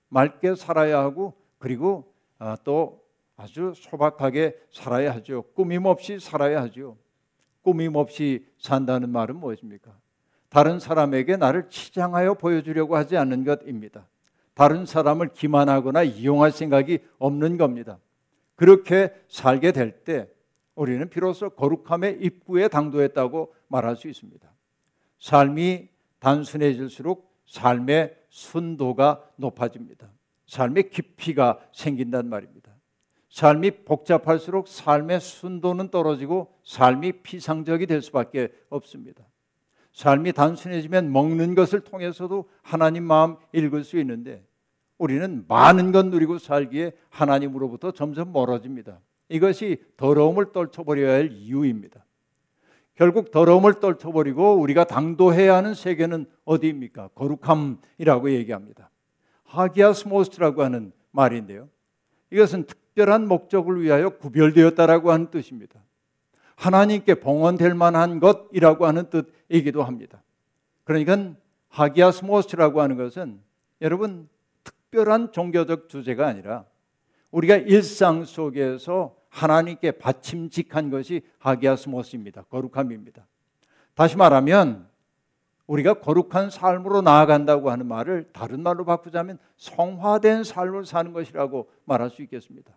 맑게 0.08 0.54
살아야 0.54 1.00
하고 1.00 1.34
그리고 1.58 2.12
아, 2.38 2.56
또 2.64 3.04
아주 3.36 3.72
소박하게 3.76 4.56
살아야 4.70 5.14
하죠. 5.14 5.42
꾸밈 5.54 5.84
없이 5.86 6.18
살아야 6.18 6.62
하죠. 6.62 6.96
꾸밈 7.62 7.94
없이 7.96 8.46
산다는 8.58 9.10
말은 9.10 9.36
무엇입니까? 9.36 9.92
다른 10.48 10.78
사람에게 10.78 11.36
나를 11.36 11.68
치장하여 11.68 12.34
보여주려고 12.34 12.96
하지 12.96 13.16
않는 13.16 13.44
것입니다 13.44 14.06
다른 14.54 14.86
사람을 14.86 15.30
기만하거나 15.34 16.04
이용할 16.04 16.52
생각이 16.52 17.00
없는 17.18 17.56
겁니다 17.58 17.98
그렇게 18.56 19.12
살게 19.28 19.72
될 19.72 20.04
때 20.04 20.28
우리는 20.74 21.08
비로소 21.08 21.50
거룩함의 21.50 22.18
입구에 22.20 22.68
당도했다고 22.68 23.54
말할 23.68 23.96
수 23.96 24.08
있습니다. 24.08 24.52
삶이 25.18 25.88
단순해질수록 26.18 27.32
삶의 27.46 28.16
순도가 28.28 29.30
높아집니다. 29.36 30.10
삶의 30.46 30.90
깊이가 30.90 31.60
생긴단 31.72 32.28
말입니다. 32.28 32.72
삶이 33.30 33.84
복잡할수록 33.84 34.68
삶의 34.68 35.20
순도는 35.20 35.90
떨어지고 35.90 36.54
삶이 36.64 37.22
피상적이 37.22 37.86
될 37.86 38.02
수밖에 38.02 38.52
없습니다. 38.68 39.24
삶이 39.94 40.32
단순해지면 40.32 41.12
먹는 41.12 41.54
것을 41.54 41.80
통해서도 41.80 42.48
하나님 42.62 43.04
마음 43.04 43.36
읽을 43.52 43.84
수 43.84 43.98
있는데 44.00 44.44
우리는 44.98 45.44
많은 45.48 45.92
것 45.92 46.06
누리고 46.06 46.38
살기에 46.38 46.92
하나님으로부터 47.10 47.92
점점 47.92 48.32
멀어집니다. 48.32 49.00
이것이 49.28 49.82
더러움을 49.96 50.52
떨쳐버려야 50.52 51.14
할 51.14 51.32
이유입니다. 51.32 52.04
결국 52.96 53.30
더러움을 53.30 53.74
떨쳐버리고 53.80 54.56
우리가 54.56 54.84
당도해야 54.84 55.56
하는 55.56 55.74
세계는 55.74 56.26
어디입니까? 56.44 57.08
거룩함이라고 57.14 58.30
얘기합니다. 58.32 58.90
하기아스모스라고 59.44 60.62
하는 60.62 60.92
말인데요. 61.12 61.68
이것은 62.30 62.64
특별한 62.64 63.28
목적을 63.28 63.80
위하여 63.80 64.10
구별되었다라고 64.10 65.12
하는 65.12 65.30
뜻입니다. 65.30 65.83
하나님께 66.56 67.16
봉헌될 67.16 67.74
만한 67.74 68.20
것이라고 68.20 68.86
하는 68.86 69.10
뜻이기도 69.10 69.82
합니다. 69.82 70.22
그러니까 70.84 71.34
하기아스모스라고 71.68 72.80
하는 72.80 72.96
것은 72.96 73.40
여러분 73.80 74.28
특별한 74.62 75.32
종교적 75.32 75.88
주제가 75.88 76.26
아니라 76.26 76.64
우리가 77.30 77.56
일상 77.56 78.24
속에서 78.24 79.16
하나님께 79.28 79.92
받침직한 79.92 80.90
것이 80.90 81.22
하기아스모스입니다. 81.38 82.42
거룩함입니다. 82.42 83.26
다시 83.94 84.16
말하면 84.16 84.88
우리가 85.66 85.94
거룩한 85.94 86.50
삶으로 86.50 87.02
나아간다고 87.02 87.70
하는 87.70 87.86
말을 87.86 88.28
다른 88.32 88.62
말로 88.62 88.84
바꾸자면 88.84 89.38
성화된 89.56 90.44
삶을 90.44 90.84
사는 90.84 91.12
것이라고 91.12 91.70
말할 91.84 92.10
수 92.10 92.22
있겠습니다. 92.22 92.72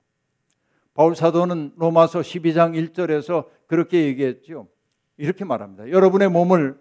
바울 0.98 1.16
사도는 1.16 1.74
로마서 1.76 2.22
12장 2.22 2.74
1절에서 2.74 3.46
그렇게 3.68 4.06
얘기했죠. 4.06 4.68
이렇게 5.18 5.46
말합니다. 5.46 5.92
여러분의 5.92 6.28
몸을 6.28 6.76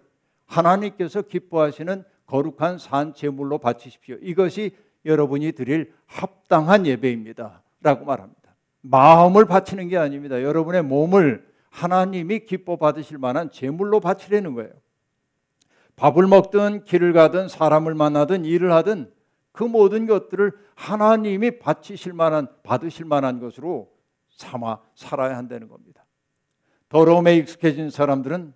하나님께서 0.47 1.21
기뻐하시는 1.21 2.03
거룩한 2.25 2.79
산 2.79 3.13
제물로 3.13 3.59
바치십시오. 3.59 4.17
이것이 4.21 4.71
여러분이 5.05 5.51
드릴 5.51 5.93
합당한 6.07 6.87
예배입니다. 6.87 7.61
라고 7.81 8.05
말합니다. 8.05 8.55
마음을 8.81 9.45
바치는 9.45 9.87
게 9.87 9.97
아닙니다. 9.97 10.41
여러분의 10.41 10.81
몸을 10.81 11.47
하나님이 11.69 12.39
기뻐 12.47 12.75
받으실 12.75 13.19
만한 13.19 13.51
제물로 13.51 13.99
바치려는 13.99 14.55
거예요. 14.55 14.71
밥을 15.95 16.25
먹든 16.25 16.85
길을 16.85 17.13
가든 17.13 17.49
사람을 17.49 17.93
만나든 17.93 18.45
일을 18.45 18.73
하든 18.73 19.11
그 19.51 19.63
모든 19.63 20.07
것들을 20.07 20.53
하나님이 20.73 21.59
바치실 21.59 22.13
만한 22.13 22.47
받으실 22.63 23.05
만한 23.05 23.39
것으로 23.39 23.95
삼아 24.37 24.79
살아야 24.95 25.37
한다는 25.37 25.67
겁니다. 25.67 26.05
더러움에 26.89 27.35
익숙해진 27.35 27.89
사람들은 27.89 28.53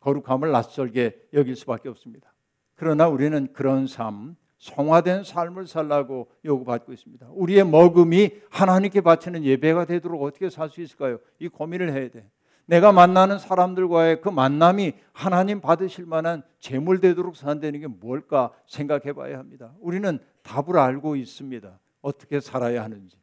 거룩함을 0.00 0.50
낯설게 0.50 1.28
여길 1.32 1.56
수밖에 1.56 1.88
없습니다. 1.88 2.32
그러나 2.74 3.08
우리는 3.08 3.52
그런 3.52 3.86
삶, 3.86 4.36
성화된 4.58 5.24
삶을 5.24 5.66
살라고 5.66 6.30
요구받고 6.44 6.92
있습니다. 6.92 7.28
우리의 7.30 7.64
먹음이 7.64 8.30
하나님께 8.50 9.00
바치는 9.00 9.44
예배가 9.44 9.86
되도록 9.86 10.22
어떻게 10.22 10.50
살 10.50 10.68
수 10.68 10.82
있을까요? 10.82 11.18
이 11.38 11.48
고민을 11.48 11.92
해야 11.92 12.10
돼. 12.10 12.28
내가 12.66 12.92
만나는 12.92 13.38
사람들과의 13.38 14.20
그 14.20 14.28
만남이 14.28 14.92
하나님 15.12 15.60
받으실 15.60 16.06
만한 16.06 16.42
재물 16.60 17.00
되도록 17.00 17.36
산다는 17.36 17.80
게 17.80 17.86
뭘까 17.86 18.52
생각해 18.66 19.12
봐야 19.12 19.38
합니다. 19.38 19.74
우리는 19.80 20.18
답을 20.42 20.78
알고 20.78 21.16
있습니다. 21.16 21.78
어떻게 22.00 22.40
살아야 22.40 22.84
하는지. 22.84 23.19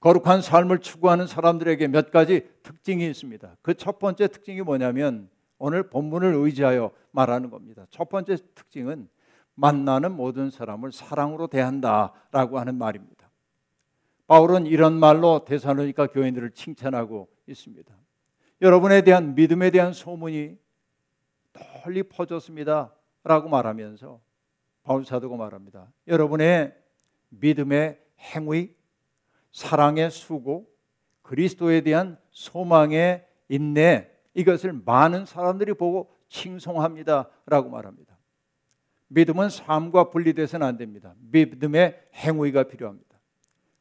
거룩한 0.00 0.40
삶을 0.42 0.80
추구하는 0.80 1.26
사람들에게 1.26 1.88
몇 1.88 2.10
가지 2.10 2.48
특징이 2.62 3.06
있습니다. 3.08 3.56
그 3.62 3.74
첫 3.74 3.98
번째 3.98 4.28
특징이 4.28 4.62
뭐냐면 4.62 5.28
오늘 5.58 5.90
본문을 5.90 6.34
의지하여 6.34 6.90
말하는 7.10 7.50
겁니다. 7.50 7.86
첫 7.90 8.08
번째 8.08 8.36
특징은 8.54 9.08
만나는 9.54 10.12
모든 10.16 10.50
사람을 10.50 10.90
사랑으로 10.90 11.48
대한다라고 11.48 12.58
하는 12.58 12.76
말입니다. 12.76 13.30
바울은 14.26 14.66
이런 14.66 14.98
말로 14.98 15.44
대사로니까 15.44 16.06
교인들을 16.06 16.52
칭찬하고 16.52 17.28
있습니다. 17.46 17.94
여러분에 18.62 19.02
대한 19.02 19.34
믿음에 19.34 19.70
대한 19.70 19.92
소문이 19.92 20.56
널리 21.84 22.02
퍼졌습니다. 22.04 22.94
라고 23.22 23.48
말하면서 23.48 24.20
바울 24.82 25.04
사도가 25.04 25.36
말합니다. 25.36 25.92
여러분의 26.06 26.74
믿음의 27.28 28.00
행위, 28.18 28.74
사랑의 29.52 30.10
수고, 30.10 30.68
그리스도에 31.22 31.80
대한 31.82 32.18
소망의 32.30 33.26
인내, 33.48 34.10
이것을 34.34 34.80
많은 34.84 35.26
사람들이 35.26 35.74
보고 35.74 36.10
칭송합니다. 36.28 37.28
라고 37.46 37.68
말합니다. 37.68 38.16
믿음은 39.08 39.48
삶과 39.48 40.10
분리돼서는 40.10 40.66
안 40.66 40.76
됩니다. 40.76 41.14
믿음의 41.18 42.00
행위가 42.14 42.64
필요합니다. 42.64 43.18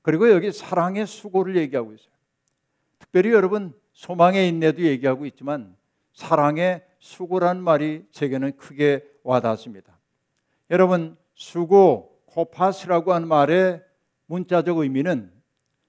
그리고 0.02 0.32
여기 0.32 0.52
사랑의 0.52 1.06
수고를 1.06 1.56
얘기하고 1.58 1.94
있어요. 1.94 2.12
특별히 2.98 3.32
여러분 3.32 3.74
소망의 3.94 4.48
인내도 4.50 4.82
얘기하고 4.82 5.26
있지만 5.28 5.76
사랑의 6.14 6.84
수고란 7.00 7.62
말이 7.62 8.06
제게는 8.12 8.58
크게 8.58 9.06
와닿습니다. 9.24 9.98
여러분 10.72 11.16
수고 11.36 12.22
코파스라고 12.26 13.14
하는 13.14 13.28
말의 13.28 13.84
문자적 14.26 14.80
의미는 14.80 15.32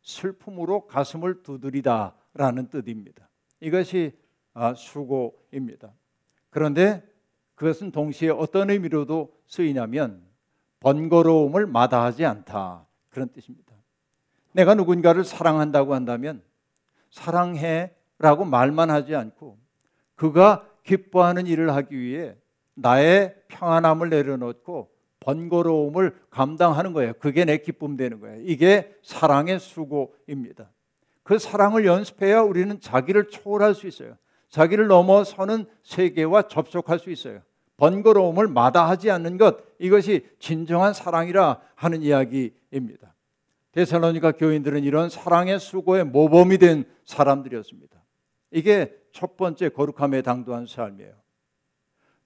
슬픔으로 0.03 0.87
가슴을 0.87 1.43
두드리다라는 1.43 2.69
뜻입니다. 2.71 3.29
이것이 3.61 4.19
아, 4.55 4.75
수고입니다. 4.75 5.93
그런데 6.51 7.03
그것은 7.55 7.93
동시에 7.93 8.31
어떤 8.31 8.71
의미로도 8.71 9.33
쓰이냐면 9.47 10.23
번거로움을 10.81 11.67
마다하지 11.67 12.25
않다. 12.25 12.87
그런 13.11 13.29
뜻입니다. 13.29 13.75
내가 14.53 14.75
누군가를 14.75 15.25
사랑한다고 15.25 15.95
한다면 15.95 16.43
사랑해라고 17.11 18.45
말만 18.47 18.91
하지 18.91 19.15
않고 19.15 19.59
그가 20.15 20.67
기뻐하는 20.85 21.47
일을 21.47 21.75
하기 21.75 21.99
위해 21.99 22.37
나의 22.75 23.37
평안함을 23.49 24.09
내려놓고 24.09 24.91
번거로움을 25.21 26.17
감당하는 26.31 26.93
거예요. 26.93 27.13
그게 27.19 27.45
내 27.45 27.59
기쁨 27.59 27.97
되는 27.97 28.21
거예요. 28.21 28.41
이게 28.43 28.95
사랑의 29.03 29.61
수고입니다. 29.61 30.71
그 31.23 31.39
사랑을 31.39 31.85
연습해야 31.85 32.41
우리는 32.41 32.81
자기를 32.81 33.29
초월할 33.29 33.75
수 33.75 33.87
있어요. 33.87 34.17
자기를 34.49 34.89
넘어서는 34.89 35.67
세계와 35.83 36.49
접촉할 36.49 36.99
수 36.99 37.11
있어요. 37.11 37.41
번거로움을 37.77 38.49
마다하지 38.49 39.11
않는 39.11 39.39
것 39.39 39.59
이것이 39.79 40.27
진정한 40.39 40.93
사랑이라 40.93 41.61
하는 41.75 42.03
이야기입니다. 42.03 43.15
데살로니가 43.73 44.33
교인들은 44.33 44.83
이런 44.83 45.09
사랑의 45.09 45.61
수고의 45.61 46.05
모범이 46.05 46.59
된 46.59 46.85
사람들이었습니다. 47.05 48.03
이게 48.51 48.95
첫 49.13 49.37
번째 49.37 49.69
거룩함에 49.69 50.23
당도한 50.23 50.67
삶이에요. 50.67 51.13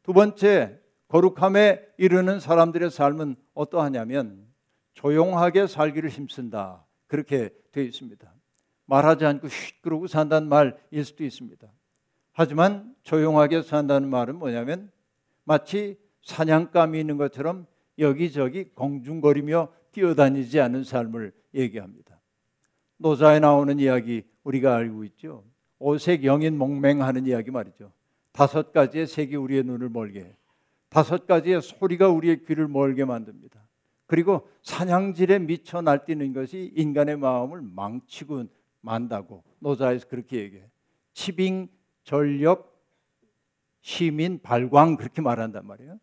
두 0.02 0.12
번째 0.12 0.80
거룩함에 1.14 1.80
이르는 1.96 2.40
사람들의 2.40 2.90
삶은 2.90 3.36
어떠하냐면 3.54 4.48
조용하게 4.94 5.68
살기를 5.68 6.10
힘쓴다. 6.10 6.84
그렇게 7.06 7.50
되어 7.70 7.84
있습니다. 7.84 8.34
말하지 8.86 9.24
않고 9.24 9.46
쉿 9.46 9.80
그러고 9.80 10.08
산다는 10.08 10.48
말일 10.48 11.04
수도 11.04 11.22
있습니다. 11.22 11.68
하지만 12.32 12.96
조용하게 13.04 13.62
산다는 13.62 14.10
말은 14.10 14.34
뭐냐면 14.40 14.90
마치 15.44 16.00
사냥감이 16.22 16.98
있는 16.98 17.16
것처럼 17.16 17.68
여기저기 18.00 18.64
공중거리며 18.74 19.68
뛰어다니지 19.92 20.58
않는 20.58 20.82
삶을 20.82 21.32
얘기합니다. 21.54 22.18
노자에 22.96 23.38
나오는 23.38 23.78
이야기 23.78 24.24
우리가 24.42 24.74
알고 24.74 25.04
있죠. 25.04 25.44
오색 25.78 26.24
영인 26.24 26.58
몽맹하는 26.58 27.26
이야기 27.26 27.52
말이죠. 27.52 27.92
다섯 28.32 28.72
가지의 28.72 29.06
색이 29.06 29.36
우리의 29.36 29.62
눈을 29.62 29.90
멀게, 29.90 30.34
다섯 30.94 31.26
가지의 31.26 31.60
소리가 31.60 32.08
우리의 32.08 32.44
귀를 32.44 32.68
멀게 32.68 33.04
만듭니다. 33.04 33.60
그리고 34.06 34.48
사냥질에 34.62 35.40
미쳐 35.40 35.82
날뛰는 35.82 36.32
것이 36.32 36.72
인간의 36.76 37.16
마음을 37.16 37.62
망치고 37.62 38.44
만다고 38.80 39.42
노자에서 39.58 40.06
그렇게 40.06 40.38
얘기해. 40.38 40.62
치빙, 41.12 41.66
전력, 42.04 42.80
시민, 43.80 44.40
발광 44.40 44.96
그렇게 44.96 45.20
말한단 45.20 45.66
말이에요. 45.66 45.98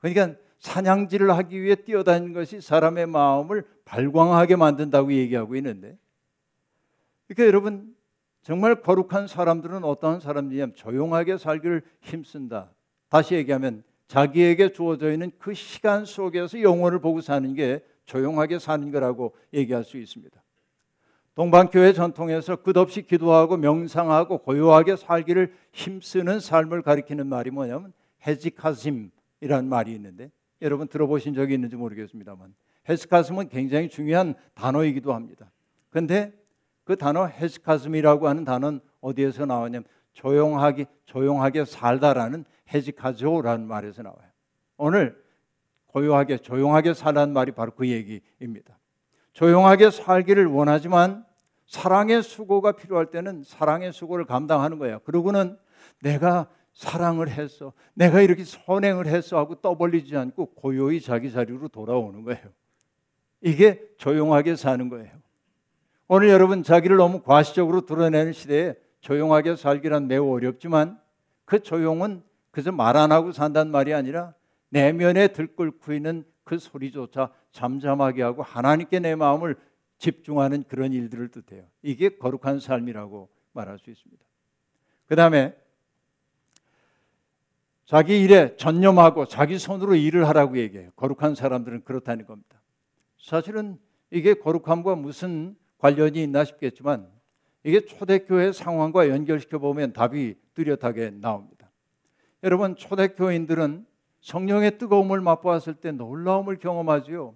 그러니까 0.00 0.36
사냥질을 0.58 1.30
하기 1.30 1.62
위해 1.62 1.76
뛰어다니는 1.76 2.32
것이 2.32 2.60
사람의 2.60 3.06
마음을 3.06 3.64
발광하게 3.84 4.56
만든다고 4.56 5.12
얘기하고 5.12 5.54
있는데 5.54 5.96
그러니까 7.28 7.46
여러분 7.46 7.94
정말 8.42 8.82
거룩한 8.82 9.28
사람들은 9.28 9.84
어떠한 9.84 10.18
사람들이냐면 10.18 10.74
조용하게 10.74 11.38
살기를 11.38 11.82
힘쓴다. 12.00 12.72
다시 13.08 13.36
얘기하면 13.36 13.84
자기에게 14.12 14.72
주어져 14.72 15.10
있는 15.10 15.32
그 15.38 15.54
시간 15.54 16.04
속에서 16.04 16.60
영혼을 16.60 17.00
보고 17.00 17.22
사는 17.22 17.54
게 17.54 17.82
조용하게 18.04 18.58
사는 18.58 18.90
거라고 18.90 19.34
얘기할 19.54 19.84
수 19.84 19.96
있습니다. 19.96 20.38
동방교회 21.34 21.94
전통에서 21.94 22.56
끝없이 22.56 23.00
기도하고 23.00 23.56
명상하고 23.56 24.36
고요하게 24.42 24.96
살기를 24.96 25.54
힘쓰는 25.72 26.40
삶을 26.40 26.82
가리키는 26.82 27.26
말이 27.26 27.50
뭐냐면 27.50 27.94
헤지카심이라는 28.26 29.66
말이 29.66 29.94
있는데 29.94 30.30
여러분 30.60 30.88
들어보신 30.88 31.32
적이 31.32 31.54
있는지 31.54 31.76
모르겠습니다만 31.76 32.54
헤스카슴은 32.90 33.48
굉장히 33.48 33.88
중요한 33.88 34.34
단어이기도 34.52 35.14
합니다. 35.14 35.50
그런데 35.88 36.34
그 36.84 36.96
단어 36.96 37.24
헤스카슴이라고 37.28 38.28
하는 38.28 38.44
단어는 38.44 38.80
어디에서 39.00 39.46
나오냐면 39.46 39.84
조용하게 40.12 40.84
조용하게 41.06 41.64
살다라는 41.64 42.44
헤지카조라는 42.72 43.66
말에서 43.66 44.02
나와요. 44.02 44.28
오늘 44.76 45.22
고요하게 45.86 46.38
조용하게 46.38 46.94
살라는 46.94 47.32
말이 47.32 47.52
바로 47.52 47.72
그 47.72 47.88
얘기입니다. 47.88 48.78
조용하게 49.32 49.90
살기를 49.90 50.46
원하지만 50.46 51.24
사랑의 51.66 52.22
수고가 52.22 52.72
필요할 52.72 53.06
때는 53.06 53.42
사랑의 53.44 53.92
수고를 53.92 54.24
감당하는 54.24 54.78
거예요. 54.78 55.00
그러고는 55.00 55.58
내가 56.00 56.48
사랑을 56.72 57.28
했어. 57.28 57.72
내가 57.94 58.20
이렇게 58.20 58.44
선행을 58.44 59.06
했어 59.06 59.38
하고 59.38 59.54
떠벌리지 59.56 60.16
않고 60.16 60.54
고요히 60.54 61.00
자기 61.00 61.30
자리로 61.30 61.68
돌아오는 61.68 62.22
거예요. 62.24 62.42
이게 63.40 63.82
조용하게 63.98 64.56
사는 64.56 64.88
거예요. 64.88 65.10
오늘 66.08 66.28
여러분 66.28 66.62
자기를 66.62 66.96
너무 66.96 67.22
과시적으로 67.22 67.86
드러내는 67.86 68.32
시대에 68.32 68.74
조용하게 69.00 69.56
살기란 69.56 70.08
매우 70.08 70.32
어렵지만 70.32 71.00
그 71.44 71.62
조용은 71.62 72.22
그저 72.52 72.70
말안 72.70 73.10
하고 73.10 73.32
산다는 73.32 73.72
말이 73.72 73.92
아니라 73.92 74.34
내면에 74.68 75.28
들끓고 75.28 75.92
있는 75.92 76.24
그 76.44 76.58
소리조차 76.58 77.32
잠잠하게 77.50 78.22
하고 78.22 78.42
하나님께 78.42 79.00
내 79.00 79.16
마음을 79.16 79.56
집중하는 79.98 80.64
그런 80.68 80.92
일들을 80.92 81.28
뜻해요. 81.28 81.64
이게 81.82 82.10
거룩한 82.10 82.60
삶이라고 82.60 83.28
말할 83.52 83.78
수 83.78 83.90
있습니다. 83.90 84.24
그 85.06 85.16
다음에 85.16 85.56
자기 87.84 88.22
일에 88.22 88.56
전념하고 88.56 89.26
자기 89.26 89.58
손으로 89.58 89.94
일을 89.94 90.28
하라고 90.28 90.58
얘기해요. 90.58 90.90
거룩한 90.96 91.34
사람들은 91.34 91.84
그렇다는 91.84 92.26
겁니다. 92.26 92.60
사실은 93.18 93.78
이게 94.10 94.34
거룩함과 94.34 94.94
무슨 94.96 95.56
관련이 95.78 96.22
있나 96.22 96.44
싶겠지만 96.44 97.08
이게 97.64 97.80
초대교회 97.80 98.52
상황과 98.52 99.08
연결시켜 99.08 99.58
보면 99.58 99.92
답이 99.92 100.36
뚜렷하게 100.54 101.10
나옵니다. 101.10 101.61
여러분 102.42 102.76
초대교인들은 102.76 103.86
성령의 104.20 104.78
뜨거움을 104.78 105.20
맛보았을 105.20 105.74
때 105.74 105.92
놀라움을 105.92 106.58
경험하지요. 106.58 107.34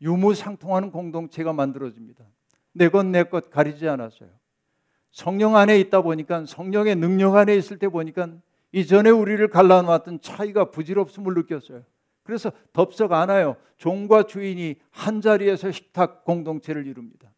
유무상통하는 0.00 0.90
공동체가 0.92 1.52
만들어집니다. 1.52 2.24
내 2.72 2.88
것 2.88 3.04
내 3.06 3.24
것 3.24 3.50
가리지 3.50 3.88
않았어요. 3.88 4.30
성령 5.10 5.56
안에 5.56 5.78
있다 5.80 6.02
보니까 6.02 6.46
성령의 6.46 6.96
능력 6.96 7.34
안에 7.36 7.54
있을 7.56 7.78
때 7.78 7.88
보니까 7.88 8.28
이전에 8.72 9.10
우리를 9.10 9.46
갈라놓았던 9.48 10.20
차이가 10.20 10.70
부질없음을 10.70 11.34
느꼈어요. 11.34 11.82
그래서 12.22 12.52
덥석 12.72 13.12
않아요. 13.12 13.56
종과 13.76 14.22
주인이 14.24 14.76
한 14.90 15.20
자리에서 15.20 15.72
식탁 15.72 16.24
공동체를 16.24 16.86
이룹니다. 16.86 17.29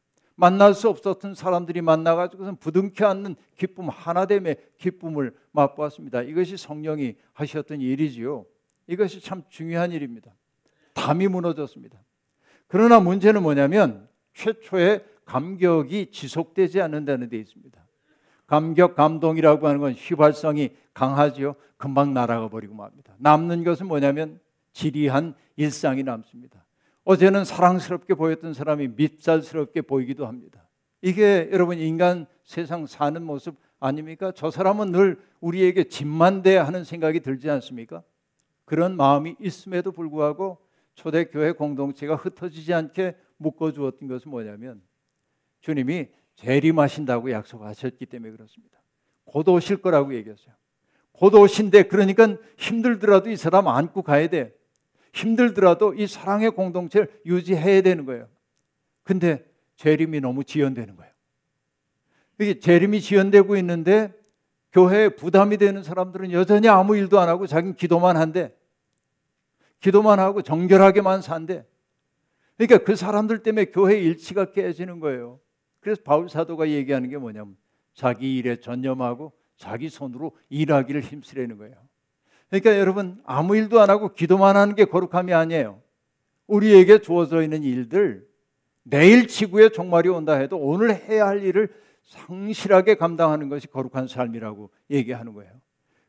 만날 0.42 0.74
수 0.74 0.88
없었던 0.88 1.37
사람들이 1.37 1.83
만나가지고선 1.83 2.57
부둥켜 2.57 3.07
안는 3.07 3.37
기쁨 3.57 3.88
하나됨의 3.88 4.57
기쁨을 4.76 5.33
맛보았습니다. 5.52 6.22
이것이 6.22 6.57
성령이 6.57 7.14
하셨던 7.33 7.81
일이지요. 7.81 8.44
이것이 8.88 9.20
참 9.20 9.44
중요한 9.50 9.92
일입니다. 9.92 10.33
담이 10.94 11.28
무너졌습니다. 11.28 11.96
그러나 12.66 12.98
문제는 12.98 13.40
뭐냐면 13.40 14.09
최초의 14.35 15.05
감격이 15.26 16.11
지속되지 16.11 16.81
않는다는 16.81 17.28
데 17.28 17.37
있습니다. 17.37 17.81
감격, 18.48 18.96
감동이라고 18.96 19.68
하는 19.68 19.78
건 19.78 19.92
휘발성이 19.92 20.70
강하지요. 20.92 21.55
금방 21.76 22.14
날아가 22.14 22.48
버리고 22.48 22.74
맙니다. 22.74 23.14
남는 23.18 23.62
것은 23.62 23.87
뭐냐면 23.87 24.40
지리한 24.72 25.37
일상이 25.55 26.02
남습니다. 26.02 26.64
어제는 27.05 27.45
사랑스럽게 27.45 28.15
보였던 28.15 28.55
사람이 28.55 28.88
밉살스럽게 28.97 29.83
보이기도 29.83 30.27
합니다. 30.27 30.69
이게 31.01 31.49
여러분 31.53 31.79
인간 31.79 32.27
세상 32.45 32.87
사는 32.87 33.23
모습 33.23 33.57
아닙니까? 33.81 34.33
저 34.35 34.51
사람은 34.51 34.93
늘 34.93 35.21
우리에게 35.41 35.85
짐만 35.85 36.43
돼 36.43 36.57
하는 36.57 36.85
생각이 36.85 37.21
들지 37.21 37.51
않습니까? 37.51 38.03
그런 38.65 38.97
마음이 38.97 39.37
있음에도 39.41 39.91
불구하고 39.91 40.59
초대교회 40.95 41.53
공동체가 41.53 42.15
흩어지지 42.15 42.73
않게 42.73 43.17
묶어주었던 43.38 44.09
것은 44.09 44.31
뭐냐면 44.31 44.81
주님이 45.61 46.09
재림하신다고 46.37 47.33
약속하셨기 47.33 48.07
때문에 48.07 48.33
그렇습니다. 48.33 48.81
곧 49.25 49.49
오실 49.49 49.79
거라고 49.79 50.15
얘기했어요. 50.15 50.55
곧 51.12 51.35
오신데 51.35 51.85
그러니까 51.85 52.37
힘들더라도 52.57 53.31
이 53.31 53.37
사람 53.37 53.69
안고 53.69 54.03
가야 54.03 54.29
돼. 54.29 54.55
힘들더라도 55.12 55.94
이 55.94 56.07
사랑의 56.07 56.51
공동체를 56.51 57.20
유지해야 57.27 57.83
되는 57.83 58.05
거예요. 58.07 58.29
근데 59.03 59.44
재림이 59.77 60.20
너무 60.20 60.44
지연되는 60.44 60.96
거예요. 60.96 61.12
이게 62.40 62.59
재림이 62.59 63.01
지연되고 63.01 63.57
있는데 63.59 64.12
교회에 64.72 65.11
부담이 65.11 65.59
되는 65.59 65.83
사람들은 65.83 66.33
여전히 66.33 66.68
아무 66.68 66.96
일도 66.96 67.20
안 67.20 67.29
하고 67.29 67.46
자기는 67.46 67.77
기도만 67.77 68.16
한대. 68.16 68.55
기도만 69.81 70.18
하고 70.18 70.42
정결하게만 70.42 71.20
산대. 71.20 71.66
그러니까 72.57 72.79
그 72.85 72.96
사람들 72.96 73.42
때문에 73.42 73.66
교회 73.66 73.98
일치가 73.98 74.53
깨지는 74.53 75.01
거예요. 75.01 75.40
그래서 75.81 76.01
바울 76.05 76.29
사도가 76.29 76.70
얘기하는 76.70 77.11
게 77.11 77.18
뭐냐면 77.18 77.57
자기 77.92 78.37
일에 78.37 78.57
전념하고 78.57 79.33
자기 79.57 79.88
손으로 79.88 80.37
일하기를 80.48 81.03
힘쓰려는 81.03 81.59
거예요. 81.59 81.75
그러니까 82.53 82.79
여러분 82.79 83.19
아무 83.25 83.57
일도 83.57 83.81
안 83.81 83.88
하고 83.88 84.12
기도만 84.12 84.59
하는 84.59 84.75
게 84.75 84.85
거룩함이 84.85 85.33
아니에요. 85.33 85.81
우리에게 86.47 86.99
주어져 86.99 87.43
있는 87.43 87.62
일들 87.62 88.29
내일 88.83 89.27
지구에 89.27 89.71
종말이 89.71 90.11
온다 90.11 90.35
해도 90.35 90.59
오늘 90.59 90.95
해야 90.95 91.27
할 91.27 91.43
일을 91.43 91.73
성실하게 92.03 92.97
감당하는 92.97 93.49
것이 93.49 93.69
거룩한 93.69 94.07
삶이라고 94.07 94.71
얘기하는 94.91 95.33
거예요. 95.33 95.51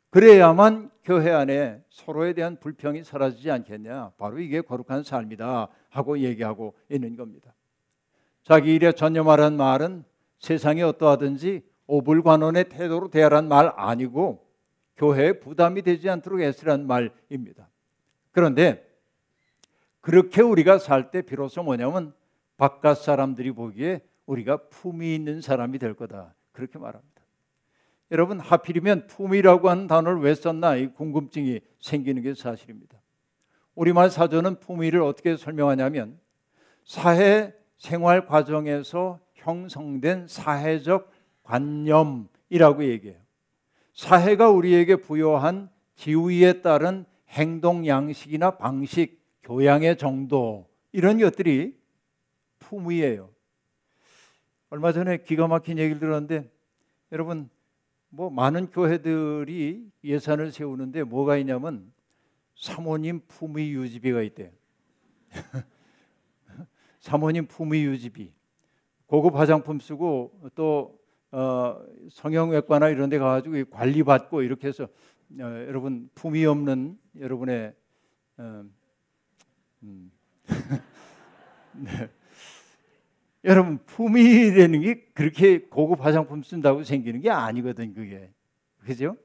그래야만 0.09 0.91
교회 1.05 1.31
안에 1.31 1.81
서로에 1.89 2.33
대한 2.33 2.59
불평이 2.59 3.05
사라지지 3.05 3.49
않겠냐. 3.49 4.11
바로 4.17 4.39
이게 4.39 4.59
거룩한 4.59 5.03
삶이다 5.03 5.69
하고 5.91 6.19
얘기하고 6.19 6.73
있는 6.91 7.15
겁니다. 7.15 7.53
자기 8.43 8.75
일에 8.75 8.91
전념하라는 8.91 9.57
말은 9.57 10.03
세상이 10.39 10.81
어떠하든지 10.81 11.61
오불관원의 11.87 12.67
태도로 12.67 13.11
대하라는 13.11 13.47
말 13.47 13.71
아니고 13.77 14.42
교회에 15.03 15.33
부담이 15.33 15.81
되지 15.81 16.09
않도록 16.09 16.39
애쓰라는 16.39 16.87
말입니다. 16.87 17.69
그런데 18.31 18.87
그렇게 19.99 20.41
우리가 20.41 20.79
살 20.79 21.11
때 21.11 21.21
비로소 21.21 21.61
뭐냐면 21.61 22.13
바깥 22.55 22.97
사람들이 22.97 23.51
보기에 23.51 24.01
우리가 24.25 24.69
품이 24.69 25.13
있는 25.13 25.41
사람이 25.41 25.77
될 25.79 25.93
거다. 25.93 26.33
그렇게 26.53 26.79
말합니다. 26.79 27.21
여러분 28.11 28.39
하필이면 28.39 29.07
품이라고 29.07 29.69
하는 29.69 29.87
단어를 29.87 30.21
왜 30.21 30.33
썼나 30.35 30.75
이 30.77 30.87
궁금증이 30.93 31.59
생기는 31.79 32.21
게 32.21 32.33
사실입니다. 32.33 33.01
우리말 33.75 34.09
사전은 34.09 34.59
품위를 34.59 35.01
어떻게 35.01 35.35
설명하냐면 35.35 36.19
사회 36.85 37.53
생활 37.77 38.25
과정에서 38.25 39.19
형성된 39.33 40.27
사회적 40.27 41.11
관념이라고 41.43 42.85
얘기해요. 42.85 43.22
사회가 43.93 44.49
우리에게 44.49 44.97
부여한 44.97 45.69
지위에 45.95 46.61
따른 46.61 47.05
행동 47.29 47.87
양식이나 47.87 48.57
방식, 48.57 49.21
교양의 49.43 49.97
정도 49.97 50.67
이런 50.91 51.19
것들이 51.19 51.77
품위예요. 52.59 53.29
얼마 54.69 54.91
전에 54.91 55.17
기가 55.17 55.47
막힌 55.47 55.77
얘기를 55.77 55.99
들었는데 55.99 56.51
여러분 57.11 57.49
뭐 58.09 58.29
많은 58.29 58.71
교회들이 58.71 59.91
예산을 60.03 60.51
세우는데 60.51 61.03
뭐가 61.03 61.37
있냐면 61.37 61.91
사모님 62.55 63.21
품위 63.27 63.71
유지비가 63.73 64.21
있대요. 64.23 64.49
사모님 66.99 67.47
품위 67.47 67.83
유지비. 67.85 68.31
고급 69.07 69.35
화장품 69.35 69.79
쓰고 69.79 70.49
또 70.55 70.99
어, 71.33 71.83
성형외과나 72.11 72.89
이런 72.89 73.09
데 73.09 73.17
가가지고 73.17 73.71
관리받고 73.71 74.43
이렇게 74.43 74.67
해서 74.67 74.83
어, 74.83 75.43
여러분 75.67 76.07
품위 76.13 76.45
없는 76.45 76.95
여러분의 77.19 77.73
어, 78.37 78.63
음. 79.81 80.11
네. 81.73 82.09
여러분 83.43 83.79
품위라는 83.83 84.81
게 84.81 85.05
그렇게 85.15 85.67
고급 85.67 86.05
화장품 86.05 86.43
쓴다고 86.43 86.83
생기는 86.83 87.19
게 87.19 87.31
아니거든 87.31 87.95
그게 87.95 88.29
그죠? 88.85 89.17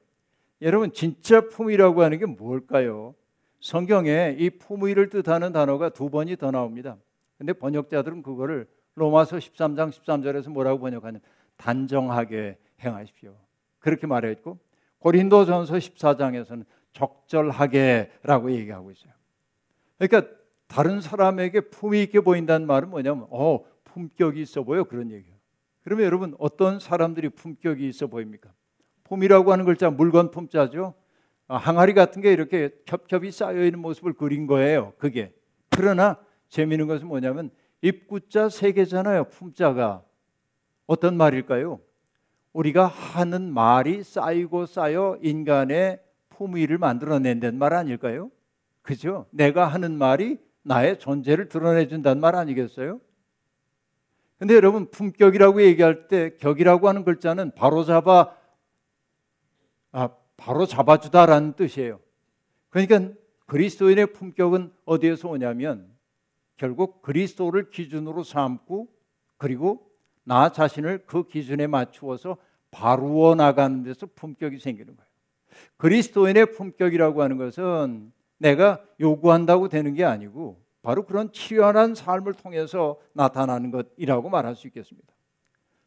여러분 0.63 0.91
진짜 0.91 1.47
품위라고 1.47 2.01
하는 2.01 2.17
게 2.17 2.25
뭘까요? 2.25 3.13
성경에 3.59 4.35
이 4.39 4.49
품위를 4.49 5.09
뜻하는 5.09 5.53
단어가 5.53 5.89
두 5.89 6.09
번이 6.09 6.37
더 6.37 6.49
나옵니다. 6.49 6.97
근데 7.37 7.53
번역자들은 7.53 8.23
그거를 8.23 8.67
로마서 8.95 9.37
13장 9.37 9.91
13절에서 9.91 10.49
뭐라고 10.49 10.79
번역하냐면 10.79 11.21
단정하게 11.59 12.57
행하십시오. 12.83 13.35
그렇게 13.79 14.07
말했고 14.07 14.57
고린도전서 14.99 15.75
14장에서는 15.75 16.65
적절하게라고 16.93 18.51
얘기하고 18.51 18.91
있어요. 18.91 19.13
그러니까 19.97 20.33
다른 20.67 21.01
사람에게 21.01 21.61
품위 21.61 22.01
있게 22.03 22.21
보인다는 22.21 22.65
말은 22.65 22.89
뭐냐면 22.89 23.27
어 23.29 23.59
품격이 23.83 24.41
있어 24.41 24.63
보여 24.63 24.83
그런 24.85 25.11
얘기예요. 25.11 25.35
그러면 25.83 26.05
여러분 26.05 26.35
어떤 26.39 26.79
사람들이 26.79 27.29
품격이 27.29 27.87
있어 27.89 28.07
보입니까? 28.07 28.49
품이라고 29.03 29.51
하는 29.51 29.65
글자 29.65 29.89
물건 29.89 30.31
품자죠. 30.31 30.93
아, 31.47 31.57
항아리 31.57 31.93
같은 31.93 32.21
게 32.21 32.31
이렇게 32.31 32.69
겹겹이 32.85 33.31
쌓여 33.31 33.63
있는 33.63 33.79
모습을 33.79 34.13
그린 34.13 34.47
거예요. 34.47 34.93
그게 34.97 35.33
그러나 35.69 36.17
재미있는 36.47 36.87
것은 36.87 37.07
뭐냐면 37.07 37.49
입구자 37.81 38.49
세 38.49 38.71
개잖아요. 38.71 39.25
품자가 39.25 40.03
어떤 40.89 41.17
말일까요? 41.17 41.79
우리가 42.51 42.87
하는 42.87 43.53
말이 43.53 44.01
쌓이고 44.01 44.65
쌓여 44.65 45.19
인간의 45.21 46.01
품위를 46.29 46.79
만들어낸다는 46.79 47.59
말 47.59 47.75
아닐까요? 47.75 48.31
그죠? 48.81 49.27
내가 49.29 49.67
하는 49.67 49.95
말이 49.95 50.39
나의 50.63 50.97
존재를 50.97 51.47
드러내준다는 51.47 52.19
말 52.19 52.35
아니겠어요? 52.35 52.99
근데 54.39 54.55
여러분 54.55 54.89
품격이라고 54.89 55.61
얘기할 55.61 56.07
때 56.07 56.35
격이라고 56.37 56.87
하는 56.87 57.03
글자는 57.03 57.51
바로 57.53 57.83
잡아 57.83 58.35
아, 59.91 60.09
바로 60.37 60.65
잡아주다라는 60.65 61.53
뜻이에요. 61.53 61.99
그러니까 62.71 63.13
그리스도인의 63.45 64.13
품격은 64.13 64.73
어디에서 64.85 65.29
오냐면 65.29 65.87
결국 66.57 67.03
그리스도를 67.03 67.69
기준으로 67.69 68.23
삼고 68.23 68.87
그리고 69.37 69.88
나 70.29 70.51
자신을 70.51 71.05
그 71.07 71.25
기준에 71.25 71.65
맞추어서 71.65 72.37
바루어 72.69 73.33
나가는 73.33 73.81
데서 73.81 74.07
품격이 74.13 74.59
생기는 74.59 74.95
거예요. 74.95 75.09
그리스도인의 75.77 76.51
품격이라고 76.53 77.23
하는 77.23 77.37
것은 77.37 78.13
내가 78.37 78.79
요구한다고 78.99 79.69
되는 79.69 79.95
게 79.95 80.03
아니고 80.05 80.61
바로 80.83 81.07
그런 81.07 81.31
치열한 81.31 81.95
삶을 81.95 82.33
통해서 82.35 82.99
나타나는 83.13 83.71
것이라고 83.71 84.29
말할 84.29 84.55
수 84.55 84.67
있겠습니다. 84.67 85.11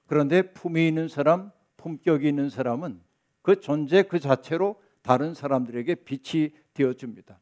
그런데 0.08 0.42
품이 0.42 0.88
있는 0.88 1.06
사람, 1.06 1.52
품격이 1.76 2.26
있는 2.26 2.50
사람은 2.50 3.00
그 3.42 3.60
존재 3.60 4.02
그 4.02 4.18
자체로 4.18 4.82
다른 5.02 5.34
사람들에게 5.34 5.94
빛이 5.94 6.50
되어 6.74 6.94
줍니다. 6.94 7.38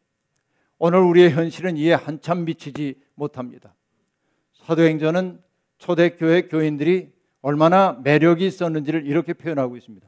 오늘 0.79 0.99
우리의 0.99 1.31
현실은 1.31 1.79
이에 1.79 1.95
한참 1.95 2.45
미치지 2.45 3.01
못합니다. 3.15 3.75
사도행전은 4.53 5.41
초대교회 5.81 6.43
교인들이 6.43 7.11
얼마나 7.41 7.99
매력이 8.05 8.47
있었는지를 8.47 9.07
이렇게 9.07 9.33
표현하고 9.33 9.77
있습니다. 9.77 10.07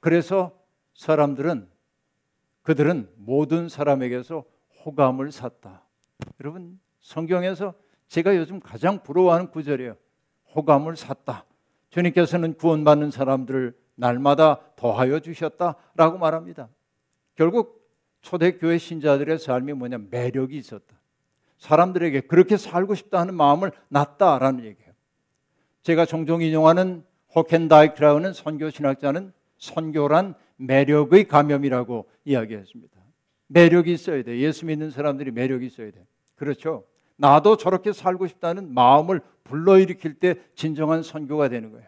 그래서 0.00 0.56
사람들은 0.94 1.68
그들은 2.62 3.10
모든 3.16 3.68
사람에게서 3.68 4.44
호감을 4.84 5.32
샀다. 5.32 5.82
여러분 6.40 6.78
성경에서 7.00 7.74
제가 8.06 8.36
요즘 8.36 8.60
가장 8.60 9.02
부러워하는 9.02 9.50
구절이에요. 9.50 9.96
호감을 10.54 10.96
샀다. 10.96 11.44
주님께서는 11.90 12.54
구원받는 12.54 13.10
사람들을 13.10 13.76
날마다 13.96 14.60
더하여 14.76 15.18
주셨다라고 15.18 16.18
말합니다. 16.18 16.68
결국 17.34 17.90
초대교회 18.20 18.78
신자들의 18.78 19.38
삶이 19.40 19.72
뭐냐 19.72 19.98
매력이 20.10 20.56
있었다. 20.56 20.96
사람들에게 21.58 22.22
그렇게 22.22 22.56
살고 22.56 22.94
싶다 22.94 23.20
하는 23.20 23.34
마음을 23.34 23.72
낳다라는 23.88 24.64
얘기예요. 24.64 24.81
제가 25.82 26.06
종종 26.06 26.42
인용하는 26.42 27.04
호켄다이크라는 27.34 28.32
선교 28.32 28.70
신학자는 28.70 29.32
선교란 29.58 30.34
매력의 30.56 31.28
감염이라고 31.28 32.06
이야기했습니다. 32.24 33.00
매력이 33.48 33.92
있어야 33.92 34.22
돼. 34.22 34.38
예수 34.38 34.66
믿는 34.66 34.90
사람들이 34.90 35.30
매력이 35.30 35.66
있어야 35.66 35.90
돼. 35.90 36.04
그렇죠. 36.36 36.84
나도 37.16 37.56
저렇게 37.56 37.92
살고 37.92 38.26
싶다는 38.26 38.72
마음을 38.72 39.20
불러일으킬 39.44 40.14
때 40.14 40.36
진정한 40.54 41.02
선교가 41.02 41.48
되는 41.48 41.70
거예요. 41.70 41.86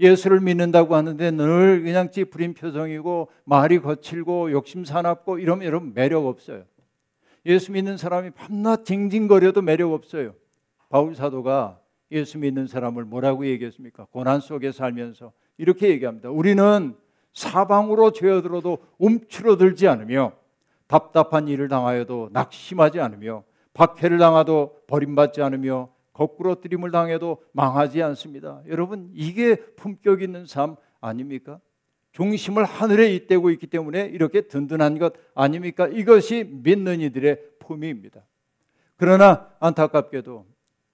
예수를 0.00 0.40
믿는다고 0.40 0.94
하는데 0.94 1.30
늘 1.32 1.82
그냥 1.82 2.10
찌푸린 2.10 2.54
표정이고 2.54 3.28
말이 3.44 3.80
거칠고 3.80 4.52
욕심 4.52 4.84
사납고 4.84 5.38
이러면 5.38 5.66
여러분 5.66 5.92
매력 5.92 6.26
없어요. 6.26 6.64
예수 7.46 7.72
믿는 7.72 7.96
사람이 7.96 8.30
밤낮 8.30 8.84
징징거려도 8.84 9.62
매력 9.62 9.92
없어요. 9.92 10.34
바울 10.88 11.14
사도가 11.14 11.80
예수 12.10 12.38
믿는 12.38 12.66
사람을 12.66 13.04
뭐라고 13.04 13.46
얘기했습니까? 13.46 14.06
고난 14.10 14.40
속에 14.40 14.72
살면서 14.72 15.32
이렇게 15.56 15.88
얘기합니다. 15.88 16.30
우리는 16.30 16.96
사방으로 17.32 18.12
죄어들어도 18.12 18.78
움츠러들지 18.98 19.88
않으며 19.88 20.32
답답한 20.86 21.48
일을 21.48 21.68
당하여도 21.68 22.30
낙심하지 22.32 23.00
않으며 23.00 23.44
박해를 23.74 24.18
당하도 24.18 24.82
버림받지 24.86 25.42
않으며 25.42 25.90
거꾸로 26.12 26.56
뜨림을 26.60 26.90
당해도 26.90 27.38
망하지 27.52 28.02
않습니다. 28.02 28.62
여러분 28.66 29.10
이게 29.14 29.54
품격 29.54 30.22
있는 30.22 30.46
삶 30.46 30.76
아닙니까? 31.00 31.60
중심을 32.12 32.64
하늘에 32.64 33.14
잇대고 33.14 33.50
있기 33.50 33.68
때문에 33.68 34.06
이렇게 34.06 34.40
든든한 34.40 34.98
것 34.98 35.12
아닙니까? 35.34 35.86
이것이 35.86 36.44
믿는 36.44 37.00
이들의 37.00 37.40
품위입니다. 37.60 38.24
그러나 38.96 39.48
안타깝게도 39.60 40.44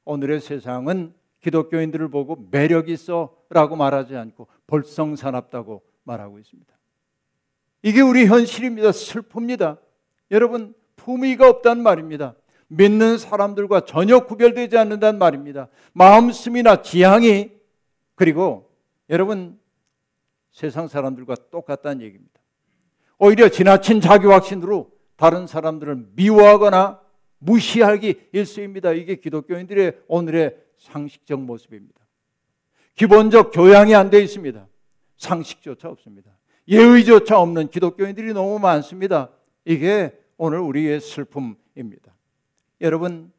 오늘의 0.05 0.40
세상은 0.40 1.14
기독교인들을 1.40 2.09
보고 2.09 2.49
매력 2.51 2.88
있어라고 2.88 3.77
말하지 3.77 4.17
않고 4.17 4.49
벌성사납다고 4.67 5.83
말하고 6.05 6.38
있습니다. 6.38 6.73
이게 7.83 8.01
우리 8.01 8.27
현실입니다. 8.27 8.90
슬픕니다. 8.90 9.79
여러분 10.31 10.75
품위가 10.97 11.49
없다는 11.49 11.83
말입니다. 11.83 12.35
믿는 12.69 13.19
사람들과 13.19 13.85
전혀 13.85 14.21
구별되지 14.21 14.79
않는다는 14.79 15.19
말입니다. 15.19 15.69
마음씀이나 15.93 16.83
지향이 16.83 17.53
그리고 18.14 18.71
여러분 19.11 19.59
세상 20.51 20.88
사람들과 20.88 21.35
똑같다는 21.51 22.01
얘기입니다. 22.01 22.40
오히려 23.19 23.49
지나친 23.49 24.01
자기 24.01 24.27
확신으로 24.27 24.90
다른 25.17 25.47
사람들을 25.47 26.09
미워하거나 26.14 27.01
무시하기 27.45 28.29
일쑤입니다. 28.33 28.93
이게 28.93 29.17
기독교인들의 29.17 30.01
오늘의 30.09 30.57
상식적 30.79 31.41
모습입니다. 31.41 32.01
기본적 32.95 33.53
교양이 33.53 33.95
안 33.95 34.11
되어 34.11 34.21
있습니다. 34.21 34.67
상식조차 35.17 35.89
없습니다. 35.91 36.31
예의조차 36.69 37.39
없는 37.39 37.69
기독교인들이 37.69 38.33
너무 38.33 38.59
많습니다. 38.59 39.31
이게 39.65 40.13
오늘 40.37 40.59
우리의 40.61 41.01
슬픔입니다. 41.01 42.15
여러분, 42.81 43.33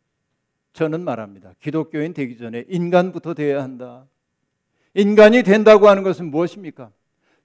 저는 0.73 1.03
말합니다. 1.03 1.53
기독교인 1.59 2.13
되기 2.13 2.37
전에 2.37 2.65
인간부터 2.67 3.33
되어야 3.33 3.63
한다. 3.63 4.05
인간이 4.93 5.43
된다고 5.43 5.87
하는 5.87 6.03
것은 6.03 6.31
무엇입니까? 6.31 6.91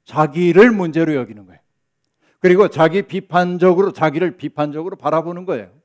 자기를 0.04 0.70
문제로 0.70 1.14
여기는 1.14 1.46
거예요. 1.46 1.60
그리고 2.40 2.68
자기 2.68 3.02
비판적으로, 3.02 3.92
자기를 3.92 4.36
비판적으로 4.36 4.96
바라보는 4.96 5.44
거예요. 5.44 5.79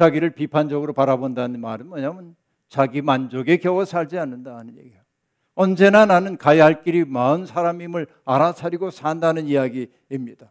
자기를 0.00 0.30
비판적으로 0.30 0.94
바라본다는 0.94 1.60
말은 1.60 1.86
뭐냐면 1.88 2.34
자기 2.68 3.02
만족에 3.02 3.58
겨워 3.58 3.84
살지 3.84 4.18
않는다 4.18 4.56
하는 4.56 4.78
얘기예요. 4.78 5.02
언제나 5.54 6.06
나는 6.06 6.38
가야 6.38 6.64
할 6.64 6.82
길이 6.82 7.04
마흔 7.04 7.44
사람임을 7.44 8.06
알아차리고 8.24 8.90
산다는 8.90 9.46
이야기입니다. 9.46 10.50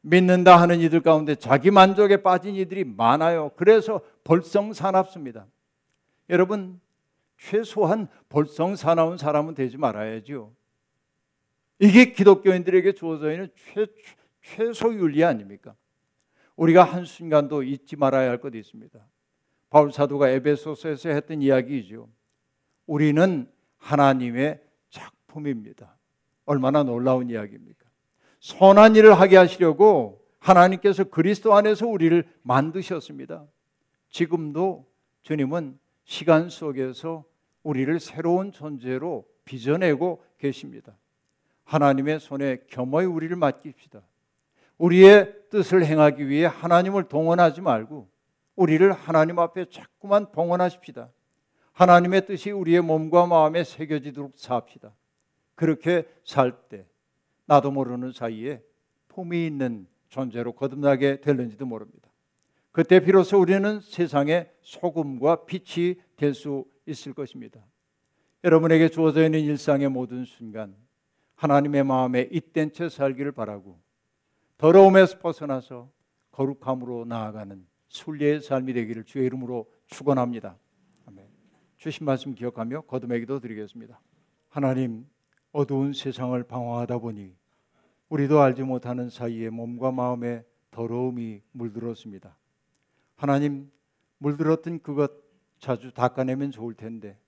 믿는다 0.00 0.58
하는 0.58 0.80
이들 0.80 1.02
가운데 1.02 1.34
자기 1.34 1.70
만족에 1.70 2.22
빠진 2.22 2.54
이들이 2.54 2.84
많아요. 2.84 3.50
그래서 3.56 4.00
볼성사납습니다. 4.24 5.46
여러분 6.30 6.80
최소한 7.36 8.08
볼성사나운 8.30 9.18
사람은 9.18 9.54
되지 9.54 9.76
말아야죠. 9.76 10.50
이게 11.78 12.12
기독교인들에게 12.12 12.92
주어져 12.92 13.32
있는 13.32 13.50
최, 13.54 13.86
최소 14.40 14.94
윤리 14.94 15.22
아닙니까? 15.24 15.74
우리가 16.56 16.84
한순간도 16.84 17.62
잊지 17.62 17.96
말아야 17.96 18.30
할 18.30 18.40
것이 18.40 18.58
있습니다. 18.58 18.98
바울 19.70 19.90
사도가 19.92 20.28
에베소서에서 20.28 21.08
했던 21.10 21.40
이야기이죠. 21.40 22.08
우리는 22.86 23.50
하나님의 23.78 24.62
작품입니다. 24.90 25.96
얼마나 26.44 26.82
놀라운 26.82 27.30
이야기입니까? 27.30 27.86
선한 28.40 28.96
일을 28.96 29.18
하게 29.18 29.36
하시려고 29.36 30.26
하나님께서 30.40 31.04
그리스도 31.04 31.54
안에서 31.54 31.86
우리를 31.86 32.24
만드셨습니다. 32.42 33.46
지금도 34.10 34.86
주님은 35.22 35.78
시간 36.04 36.50
속에서 36.50 37.24
우리를 37.62 37.98
새로운 38.00 38.52
존재로 38.52 39.24
빚어내고 39.44 40.24
계십니다. 40.38 40.96
하나님의 41.64 42.20
손에 42.20 42.58
겸허히 42.68 43.06
우리를 43.06 43.34
맡깁시다. 43.36 44.02
우리의 44.82 45.32
뜻을 45.50 45.84
행하기 45.84 46.28
위해 46.28 46.46
하나님을 46.46 47.04
동원하지 47.04 47.60
말고 47.60 48.08
우리를 48.56 48.90
하나님 48.92 49.38
앞에 49.38 49.66
자꾸만 49.70 50.32
봉헌하십시다. 50.32 51.08
하나님의 51.72 52.26
뜻이 52.26 52.50
우리의 52.50 52.80
몸과 52.80 53.26
마음에 53.26 53.62
새겨지도록 53.62 54.32
삽시다. 54.36 54.92
그렇게 55.54 56.04
살 56.24 56.68
때 56.68 56.84
나도 57.46 57.70
모르는 57.70 58.10
사이에 58.10 58.60
폼이 59.08 59.46
있는 59.46 59.86
존재로 60.08 60.52
거듭나게 60.52 61.20
될는지도 61.20 61.64
모릅니다. 61.64 62.10
그때 62.72 62.98
비로소 62.98 63.38
우리는 63.38 63.78
세상의 63.80 64.50
소금과 64.62 65.44
빛이 65.44 65.94
될 66.16 66.34
수 66.34 66.64
있을 66.86 67.14
것입니다. 67.14 67.60
여러분에게 68.42 68.88
주어져 68.88 69.24
있는 69.24 69.38
일상의 69.40 69.88
모든 69.88 70.24
순간 70.24 70.74
하나님의 71.36 71.84
마음에 71.84 72.28
잇된 72.32 72.72
채 72.72 72.88
살기를 72.88 73.30
바라고 73.30 73.78
더러움에서 74.62 75.18
벗어나서 75.18 75.90
거룩함으로 76.30 77.04
나아가는 77.04 77.66
순례의 77.88 78.42
삶이 78.42 78.72
되기를 78.74 79.02
주의 79.02 79.26
이름으로 79.26 79.68
축원합니다. 79.86 80.56
주신 81.78 82.06
말씀 82.06 82.32
기억하며 82.32 82.82
거듭의 82.82 83.18
기도 83.18 83.40
드리겠습니다. 83.40 84.00
하나님 84.48 85.04
어두운 85.50 85.92
세상을 85.92 86.40
방황하다 86.44 86.98
보니 86.98 87.34
우리도 88.08 88.40
알지 88.40 88.62
못하는 88.62 89.10
사이에 89.10 89.50
몸과 89.50 89.90
마음에 89.90 90.44
더러움이 90.70 91.42
물들었습니다. 91.50 92.36
하나님 93.16 93.68
물들었던 94.18 94.78
그것 94.82 95.10
자주 95.58 95.92
닦아내면 95.92 96.52
좋을 96.52 96.74
텐데 96.74 97.18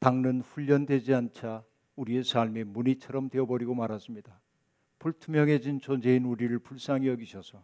닦는 0.00 0.42
훈련되지 0.42 1.14
않자 1.14 1.64
우리의 1.96 2.24
삶이 2.24 2.64
무늬처럼 2.64 3.30
되어버리고 3.30 3.74
말았습니다. 3.74 4.38
불투명해진 5.04 5.80
존재인 5.80 6.24
우리를 6.24 6.58
불쌍히 6.60 7.08
여기셔서 7.08 7.62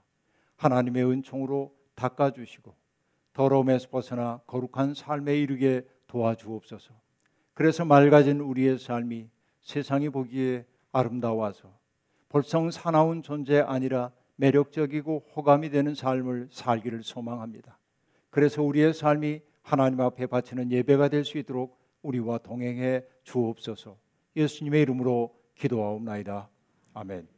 하나님의 0.57 1.11
은총으로 1.11 1.75
닦아주시고 1.95 2.75
더러움에서 3.33 3.89
벗어나 3.89 4.43
거룩한 4.47 4.93
삶에 4.93 5.39
이르게 5.39 5.87
도와주옵소서. 6.07 6.93
그래서 7.55 7.87
맑아진 7.87 8.41
우리의 8.41 8.79
삶이 8.79 9.31
세상이 9.63 10.11
보기에 10.11 10.67
아름다워서 10.93 11.75
벌성 12.29 12.71
사나운 12.71 13.23
존재 13.23 13.61
아니라 13.61 14.13
매력적이고 14.37 15.25
호감이 15.35 15.71
되는 15.71 15.95
삶을 15.95 16.49
살기를 16.51 17.03
소망합니다. 17.03 17.79
그래서 18.29 18.63
우리의 18.63 18.93
삶이 18.93 19.41
하나님 19.63 20.03
앞에 20.03 20.27
바치는 20.27 20.71
예배가 20.73 21.09
될 21.09 21.25
수 21.25 21.39
있도록 21.39 21.81
우리와 22.03 22.37
동행해 22.39 23.03
주옵소서. 23.23 23.97
예수님의 24.37 24.83
이름으로 24.83 25.35
기도하옵나이다. 25.55 26.51
아멘. 26.95 27.29